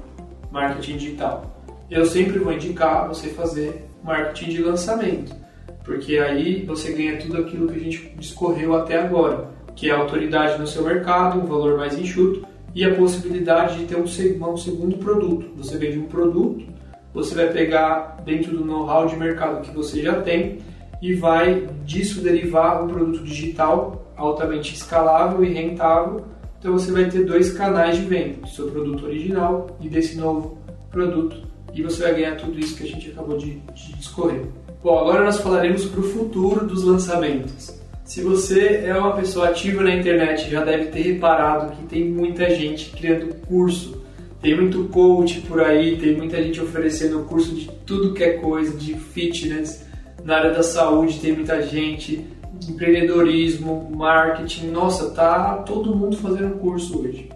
marketing 0.53 0.99
digital? 0.99 1.64
Eu 1.90 2.05
sempre 2.05 2.38
vou 2.38 2.53
indicar 2.53 3.09
você 3.09 3.29
fazer 3.31 3.88
marketing 4.05 4.51
de 4.51 4.62
lançamento, 4.62 5.35
porque 5.83 6.19
aí 6.19 6.62
você 6.64 6.92
ganha 6.92 7.16
tudo 7.16 7.38
aquilo 7.38 7.69
que 7.69 7.77
a 7.77 7.83
gente 7.83 8.12
discorreu 8.19 8.77
até 8.77 9.01
agora, 9.01 9.49
que 9.75 9.88
é 9.88 9.95
autoridade 9.95 10.61
no 10.61 10.66
seu 10.66 10.85
mercado, 10.85 11.40
um 11.40 11.47
valor 11.47 11.79
mais 11.79 11.99
enxuto 11.99 12.47
e 12.75 12.85
a 12.85 12.95
possibilidade 12.95 13.79
de 13.79 13.87
ter 13.87 13.97
um, 13.97 14.03
um 14.03 14.57
segundo 14.57 14.99
produto. 14.99 15.51
Você 15.57 15.79
vende 15.79 15.99
um 15.99 16.07
produto, 16.07 16.66
você 17.14 17.35
vai 17.35 17.49
pegar 17.49 18.23
dentro 18.27 18.55
do 18.55 18.64
know-how 18.64 19.07
de 19.07 19.16
mercado 19.16 19.62
que 19.62 19.75
você 19.75 20.03
já 20.03 20.21
tem 20.21 20.59
e 21.01 21.15
vai 21.15 21.69
disso 21.85 22.21
derivar 22.21 22.83
um 22.83 22.89
produto 22.89 23.23
digital 23.23 24.13
altamente 24.17 24.75
escalável 24.75 25.45
e 25.45 25.53
rentável. 25.53 26.25
Então 26.59 26.73
você 26.73 26.91
vai 26.91 27.09
ter 27.09 27.25
dois 27.25 27.53
canais 27.53 27.97
de 27.97 28.05
venda, 28.05 28.41
do 28.41 28.49
seu 28.49 28.71
produto 28.71 29.05
original 29.05 29.77
e 29.81 29.89
desse 29.89 30.17
novo 30.17 30.59
produto, 30.91 31.43
e 31.75 31.83
você 31.83 32.03
vai 32.03 32.15
ganhar 32.15 32.37
tudo 32.37 32.59
isso 32.59 32.77
que 32.77 32.85
a 32.85 32.87
gente 32.87 33.11
acabou 33.11 33.37
de, 33.37 33.61
de 33.75 33.95
discorrer. 33.95 34.47
Bom, 34.83 34.99
agora 34.99 35.25
nós 35.25 35.39
falaremos 35.39 35.85
para 35.85 36.01
o 36.01 36.05
futuro 36.05 36.67
dos 36.67 36.85
lançamentos. 36.85 37.79
Se 38.05 38.23
você 38.23 38.83
é 38.85 38.97
uma 38.97 39.17
pessoa 39.17 39.49
ativa 39.49 39.83
na 39.83 39.95
internet, 39.95 40.49
já 40.49 40.65
deve 40.65 40.87
ter 40.87 41.01
reparado 41.01 41.75
que 41.75 41.87
tem 41.87 42.09
muita 42.09 42.49
gente 42.51 42.91
criando 42.91 43.35
curso, 43.47 44.01
tem 44.41 44.55
muito 44.55 44.85
coach 44.85 45.41
por 45.41 45.61
aí, 45.61 45.97
tem 45.97 46.17
muita 46.17 46.41
gente 46.41 46.61
oferecendo 46.61 47.25
curso 47.25 47.55
de 47.55 47.69
tudo 47.85 48.15
que 48.15 48.23
é 48.23 48.35
coisa, 48.35 48.77
de 48.77 48.95
fitness, 48.95 49.86
na 50.27 50.39
área 50.39 50.51
da 50.51 50.62
saúde 50.62 51.21
tem 51.21 51.33
muita 51.33 51.62
gente, 51.62 52.27
empreendedorismo, 52.69 53.89
marketing, 53.95 54.71
nossa, 54.71 55.11
tá 55.11 55.59
todo 55.59 55.95
mundo 55.95 56.17
fazendo 56.17 56.59
curso 56.59 57.01
hoje. 57.01 57.31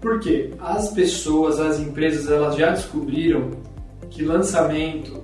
Por 0.00 0.18
quê? 0.18 0.50
As 0.58 0.92
pessoas, 0.92 1.60
as 1.60 1.78
empresas, 1.78 2.28
elas 2.28 2.56
já 2.56 2.70
descobriram 2.70 3.50
que 4.10 4.24
lançamento 4.24 5.22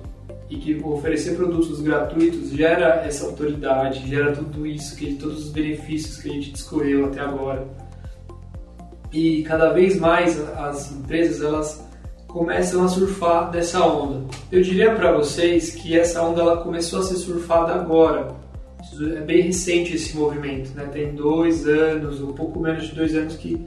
e 0.49 0.55
que 0.55 0.81
oferecer 0.81 1.35
produtos 1.35 1.81
gratuitos 1.81 2.51
gera 2.51 3.03
essa 3.05 3.25
autoridade, 3.25 4.07
gera 4.07 4.31
tudo 4.31 4.65
isso, 4.65 4.95
que 4.95 5.15
todos 5.15 5.47
os 5.47 5.51
benefícios 5.51 6.21
que 6.21 6.29
a 6.29 6.33
gente 6.33 6.51
discorreu 6.53 7.05
até 7.05 7.19
agora. 7.19 7.67
E 9.11 9.43
cada 9.43 9.73
vez 9.73 9.99
mais 9.99 10.39
as 10.57 10.89
empresas 10.93 11.41
elas 11.41 11.86
começam 12.27 12.83
a 12.83 12.87
surfar 12.87 13.49
dessa 13.49 13.83
onda. 13.85 14.25
Eu 14.51 14.61
diria 14.61 14.93
para 14.93 15.11
vocês 15.13 15.71
que 15.71 15.97
essa 15.97 16.21
onda 16.21 16.41
ela 16.41 16.57
começou 16.57 16.99
a 16.99 17.03
ser 17.03 17.15
surfada 17.15 17.73
agora. 17.73 18.35
É 19.15 19.21
bem 19.21 19.41
recente 19.41 19.95
esse 19.95 20.15
movimento, 20.15 20.75
né? 20.75 20.85
Tem 20.91 21.13
dois 21.13 21.67
anos, 21.67 22.21
um 22.21 22.33
pouco 22.33 22.59
menos 22.59 22.87
de 22.87 22.95
dois 22.95 23.15
anos 23.15 23.35
que 23.35 23.65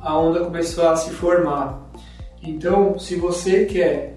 a 0.00 0.18
onda 0.18 0.40
começou 0.40 0.88
a 0.88 0.96
se 0.96 1.10
formar. 1.10 1.90
Então, 2.42 2.98
se 2.98 3.14
você 3.16 3.64
quer, 3.66 4.16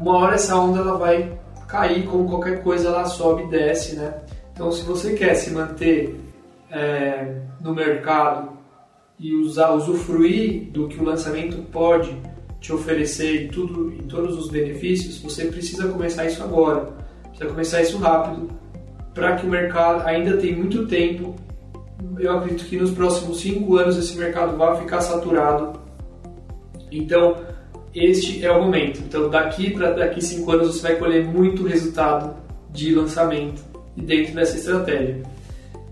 uma 0.00 0.18
hora 0.18 0.34
essa 0.34 0.56
onda 0.56 0.80
ela 0.80 0.96
vai 0.96 1.38
cair, 1.66 2.06
como 2.06 2.28
qualquer 2.28 2.62
coisa 2.62 2.88
ela 2.88 3.04
sobe 3.06 3.44
e 3.44 3.50
desce, 3.50 3.96
né? 3.96 4.14
Então, 4.52 4.70
se 4.70 4.82
você 4.82 5.14
quer 5.14 5.34
se 5.34 5.50
manter 5.50 6.20
é, 6.70 7.40
no 7.60 7.74
mercado 7.74 8.53
e 9.24 9.34
usar, 9.34 9.70
usufruir 9.70 10.70
do 10.70 10.86
que 10.86 11.00
o 11.00 11.02
lançamento 11.02 11.56
pode 11.72 12.14
te 12.60 12.70
oferecer 12.74 13.44
e 13.44 13.48
tudo 13.48 13.90
e 13.94 14.02
todos 14.02 14.36
os 14.36 14.50
benefícios, 14.50 15.18
você 15.18 15.46
precisa 15.46 15.88
começar 15.88 16.26
isso 16.26 16.42
agora. 16.42 16.92
Precisa 17.30 17.48
começar 17.48 17.80
isso 17.80 17.96
rápido 17.96 18.50
para 19.14 19.36
que 19.36 19.46
o 19.46 19.48
mercado 19.48 20.06
ainda 20.06 20.36
tem 20.36 20.54
muito 20.54 20.86
tempo. 20.86 21.34
Eu 22.18 22.36
acredito 22.36 22.66
que 22.66 22.76
nos 22.76 22.90
próximos 22.90 23.40
cinco 23.40 23.78
anos 23.78 23.96
esse 23.96 24.14
mercado 24.18 24.58
vai 24.58 24.78
ficar 24.78 25.00
saturado. 25.00 25.80
Então 26.92 27.38
este 27.94 28.44
é 28.44 28.52
o 28.52 28.62
momento. 28.62 29.00
Então 29.08 29.30
daqui 29.30 29.70
para 29.70 29.92
daqui 29.92 30.20
cinco 30.20 30.52
anos 30.52 30.66
você 30.66 30.82
vai 30.82 30.96
colher 30.96 31.24
muito 31.24 31.64
resultado 31.64 32.36
de 32.70 32.94
lançamento 32.94 33.64
dentro 33.96 34.34
dessa 34.34 34.58
estratégia. 34.58 35.22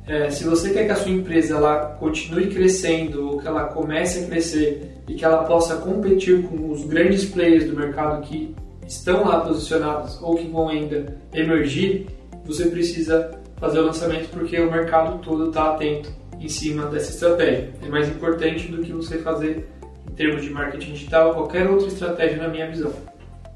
É, 0.06 0.30
se 0.30 0.44
você 0.44 0.70
quer 0.70 0.86
que 0.86 0.90
a 0.90 0.96
sua 0.96 1.12
empresa 1.12 1.56
ela 1.56 1.96
continue 2.00 2.48
crescendo 2.48 3.28
ou 3.28 3.38
que 3.38 3.46
ela 3.46 3.64
comece 3.66 4.24
a 4.24 4.26
crescer 4.26 4.98
e 5.08 5.14
que 5.14 5.24
ela 5.24 5.44
possa 5.44 5.76
competir 5.76 6.42
com 6.42 6.70
os 6.70 6.84
grandes 6.84 7.24
players 7.24 7.64
do 7.66 7.76
mercado 7.76 8.20
que 8.22 8.54
estão 8.86 9.24
lá 9.24 9.40
posicionados 9.40 10.20
ou 10.20 10.34
que 10.34 10.48
vão 10.48 10.68
ainda 10.68 11.16
emergir, 11.32 12.06
você 12.44 12.66
precisa 12.66 13.30
fazer 13.58 13.78
o 13.78 13.86
lançamento 13.86 14.28
porque 14.30 14.58
o 14.60 14.70
mercado 14.70 15.18
todo 15.22 15.48
está 15.48 15.74
atento 15.74 16.10
em 16.40 16.48
cima 16.48 16.86
dessa 16.86 17.12
estratégia. 17.12 17.70
É 17.80 17.88
mais 17.88 18.08
importante 18.08 18.66
do 18.66 18.82
que 18.82 18.92
você 18.92 19.18
fazer 19.18 19.68
em 20.10 20.14
termos 20.14 20.42
de 20.42 20.50
marketing 20.50 20.94
digital 20.94 21.28
ou 21.28 21.34
qualquer 21.34 21.70
outra 21.70 21.86
estratégia 21.86 22.38
na 22.38 22.48
minha 22.48 22.68
visão. 22.68 22.92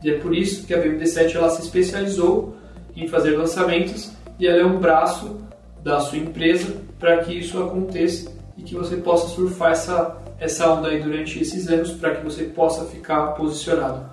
E 0.03 0.11
é 0.11 0.19
por 0.19 0.35
isso 0.35 0.65
que 0.65 0.73
a 0.73 0.81
BMD7 0.81 1.35
ela 1.35 1.51
se 1.51 1.63
especializou 1.63 2.57
em 2.95 3.09
fazer 3.09 3.37
lançamentos 3.37 4.13
e 4.39 4.47
ela 4.47 4.61
é 4.61 4.65
um 4.65 4.79
braço 4.79 5.41
da 5.87 6.01
sua 6.01 6.19
empresa 6.19 6.75
para 6.99 7.19
que 7.19 7.39
isso 7.39 7.63
aconteça 7.63 8.29
e 8.59 8.63
que 8.63 8.75
você 8.75 8.97
possa 8.97 9.29
surfar 9.29 9.71
essa, 9.71 10.21
essa 10.41 10.69
onda 10.69 10.89
aí 10.89 11.01
durante 11.01 11.41
esses 11.41 11.69
anos 11.69 11.93
para 11.93 12.17
que 12.17 12.25
você 12.25 12.43
possa 12.43 12.87
ficar 12.87 13.29
posicionado. 13.35 14.05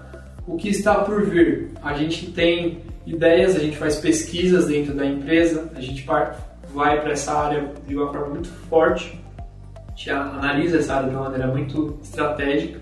O 0.45 0.55
que 0.55 0.69
está 0.69 0.93
por 0.93 1.25
vir? 1.25 1.71
A 1.81 1.95
gente 1.95 2.29
tem 2.29 2.77
ideias, 3.07 3.55
a 3.55 3.59
gente 3.59 3.75
faz 3.75 3.95
pesquisas 3.95 4.67
dentro 4.67 4.93
da 4.93 5.03
empresa, 5.03 5.71
a 5.75 5.81
gente 5.81 6.05
vai 6.05 7.01
para 7.01 7.11
essa 7.11 7.33
área 7.33 7.71
de 7.87 7.95
uma 7.95 8.13
forma 8.13 8.27
muito 8.27 8.49
forte, 8.69 9.19
a 9.75 9.89
gente 9.95 10.11
analisa 10.11 10.77
essa 10.77 10.93
área 10.93 11.09
de 11.09 11.15
uma 11.15 11.23
maneira 11.23 11.47
muito 11.47 11.97
estratégica 12.03 12.79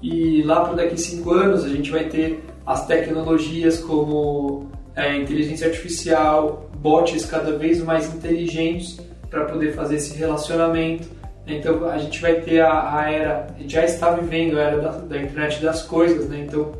e 0.00 0.42
lá 0.44 0.64
para 0.64 0.76
daqui 0.76 0.96
cinco 0.98 1.32
anos 1.32 1.62
a 1.62 1.68
gente 1.68 1.90
vai 1.90 2.04
ter 2.04 2.42
as 2.64 2.86
tecnologias 2.86 3.80
como 3.80 4.70
é, 4.96 5.14
inteligência 5.14 5.66
artificial, 5.66 6.67
bots 6.78 7.24
cada 7.26 7.56
vez 7.56 7.82
mais 7.82 8.12
inteligentes 8.12 9.00
para 9.30 9.44
poder 9.44 9.72
fazer 9.72 9.96
esse 9.96 10.16
relacionamento. 10.16 11.08
Então 11.46 11.88
a 11.88 11.98
gente 11.98 12.20
vai 12.20 12.40
ter 12.40 12.60
a, 12.60 12.98
a 12.98 13.10
era, 13.10 13.46
já 13.66 13.84
está 13.84 14.10
vivendo 14.10 14.58
a 14.58 14.62
era 14.62 14.80
da, 14.80 14.90
da 14.90 15.22
internet 15.22 15.62
das 15.62 15.82
coisas, 15.82 16.28
né? 16.28 16.44
Então 16.46 16.72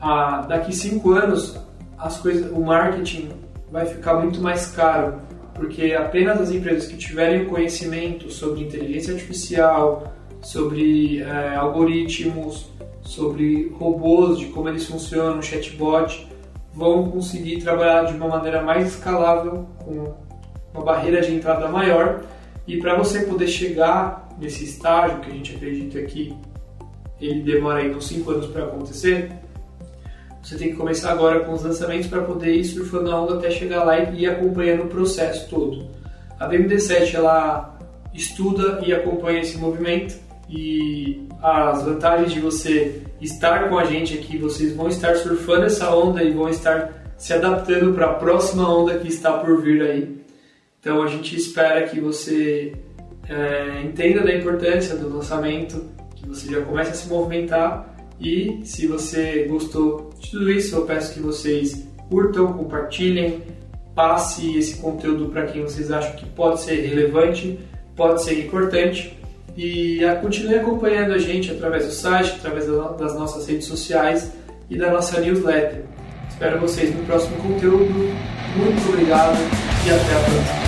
a, 0.00 0.42
daqui 0.42 0.74
cinco 0.74 1.12
anos 1.12 1.58
as 1.98 2.18
coisas, 2.18 2.50
o 2.50 2.60
marketing 2.60 3.28
vai 3.70 3.86
ficar 3.86 4.14
muito 4.14 4.40
mais 4.40 4.70
caro 4.70 5.20
porque 5.60 5.92
apenas 5.92 6.40
as 6.40 6.50
empresas 6.50 6.86
que 6.86 6.96
tiverem 6.96 7.44
conhecimento 7.44 8.30
sobre 8.30 8.62
inteligência 8.62 9.12
artificial, 9.12 10.10
sobre 10.40 11.20
é, 11.20 11.54
algoritmos, 11.54 12.70
sobre 13.02 13.68
robôs, 13.78 14.38
de 14.38 14.46
como 14.46 14.70
eles 14.70 14.86
funcionam, 14.86 15.42
chatbot, 15.42 16.26
vão 16.74 17.10
conseguir 17.10 17.62
trabalhar 17.62 18.04
de 18.04 18.14
uma 18.14 18.28
maneira 18.28 18.62
mais 18.62 18.88
escalável, 18.88 19.66
com 19.84 20.14
uma 20.72 20.84
barreira 20.84 21.20
de 21.20 21.34
entrada 21.34 21.68
maior. 21.68 22.22
E 22.66 22.78
para 22.78 22.96
você 22.96 23.22
poder 23.22 23.48
chegar 23.48 24.28
nesse 24.38 24.64
estágio, 24.64 25.20
que 25.20 25.30
a 25.30 25.34
gente 25.34 25.56
acredita 25.56 26.00
que 26.02 26.36
ele 27.20 27.42
demora 27.42 27.80
aí 27.80 27.94
uns 27.94 28.06
5 28.06 28.30
anos 28.30 28.46
para 28.46 28.64
acontecer, 28.64 29.30
você 30.42 30.56
tem 30.56 30.70
que 30.70 30.76
começar 30.76 31.12
agora 31.12 31.40
com 31.40 31.52
os 31.52 31.62
lançamentos 31.62 32.06
para 32.06 32.22
poder 32.22 32.54
ir 32.54 32.64
surfando 32.64 33.10
a 33.10 33.20
onda 33.20 33.34
até 33.34 33.50
chegar 33.50 33.84
lá 33.84 33.98
e 33.98 34.22
ir 34.22 34.26
acompanhando 34.26 34.84
o 34.84 34.86
processo 34.86 35.48
todo. 35.50 35.86
A 36.38 36.48
BMD7 36.48 37.14
ela 37.14 37.78
estuda 38.14 38.80
e 38.84 38.92
acompanha 38.92 39.40
esse 39.40 39.58
movimento 39.58 40.18
e 40.48 41.28
as 41.42 41.82
vantagens 41.82 42.32
de 42.32 42.40
você 42.40 43.02
estar 43.20 43.68
com 43.68 43.78
a 43.78 43.84
gente 43.84 44.14
aqui, 44.14 44.38
vocês 44.38 44.74
vão 44.74 44.88
estar 44.88 45.14
surfando 45.16 45.66
essa 45.66 45.94
onda 45.94 46.22
e 46.22 46.30
vão 46.30 46.48
estar 46.48 47.14
se 47.16 47.34
adaptando 47.34 47.92
para 47.92 48.06
a 48.06 48.14
próxima 48.14 48.68
onda 48.72 48.98
que 48.98 49.08
está 49.08 49.32
por 49.32 49.60
vir 49.60 49.82
aí. 49.82 50.20
Então 50.80 51.02
a 51.02 51.06
gente 51.06 51.36
espera 51.36 51.86
que 51.86 52.00
você 52.00 52.72
é, 53.28 53.82
entenda 53.84 54.22
da 54.22 54.34
importância 54.34 54.96
do 54.96 55.14
lançamento, 55.14 55.84
que 56.16 56.26
você 56.26 56.50
já 56.50 56.62
comece 56.62 56.90
a 56.90 56.94
se 56.94 57.08
movimentar. 57.08 57.94
E 58.18 58.60
se 58.64 58.86
você 58.86 59.46
gostou 59.48 60.10
de 60.18 60.30
tudo 60.30 60.50
isso, 60.50 60.76
eu 60.76 60.86
peço 60.86 61.14
que 61.14 61.20
vocês 61.20 61.86
curtam, 62.08 62.52
compartilhem, 62.52 63.42
passe 63.94 64.56
esse 64.56 64.76
conteúdo 64.80 65.28
para 65.28 65.46
quem 65.46 65.62
vocês 65.62 65.90
acham 65.90 66.16
que 66.16 66.26
pode 66.26 66.60
ser 66.60 66.76
relevante, 66.86 67.58
pode 67.94 68.22
ser 68.22 68.44
importante 68.44 69.19
e 69.62 70.00
continue 70.22 70.54
acompanhando 70.54 71.12
a 71.12 71.18
gente 71.18 71.50
através 71.50 71.84
do 71.84 71.92
site, 71.92 72.36
através 72.38 72.64
das 72.66 73.14
nossas 73.14 73.46
redes 73.46 73.66
sociais 73.66 74.32
e 74.70 74.78
da 74.78 74.90
nossa 74.90 75.20
newsletter. 75.20 75.82
Espero 76.30 76.58
vocês 76.58 76.94
no 76.94 77.04
próximo 77.04 77.36
conteúdo. 77.36 77.92
Muito 78.56 78.88
obrigado 78.88 79.36
e 79.86 79.90
até 79.90 80.14
a 80.14 80.24
próxima. 80.24 80.59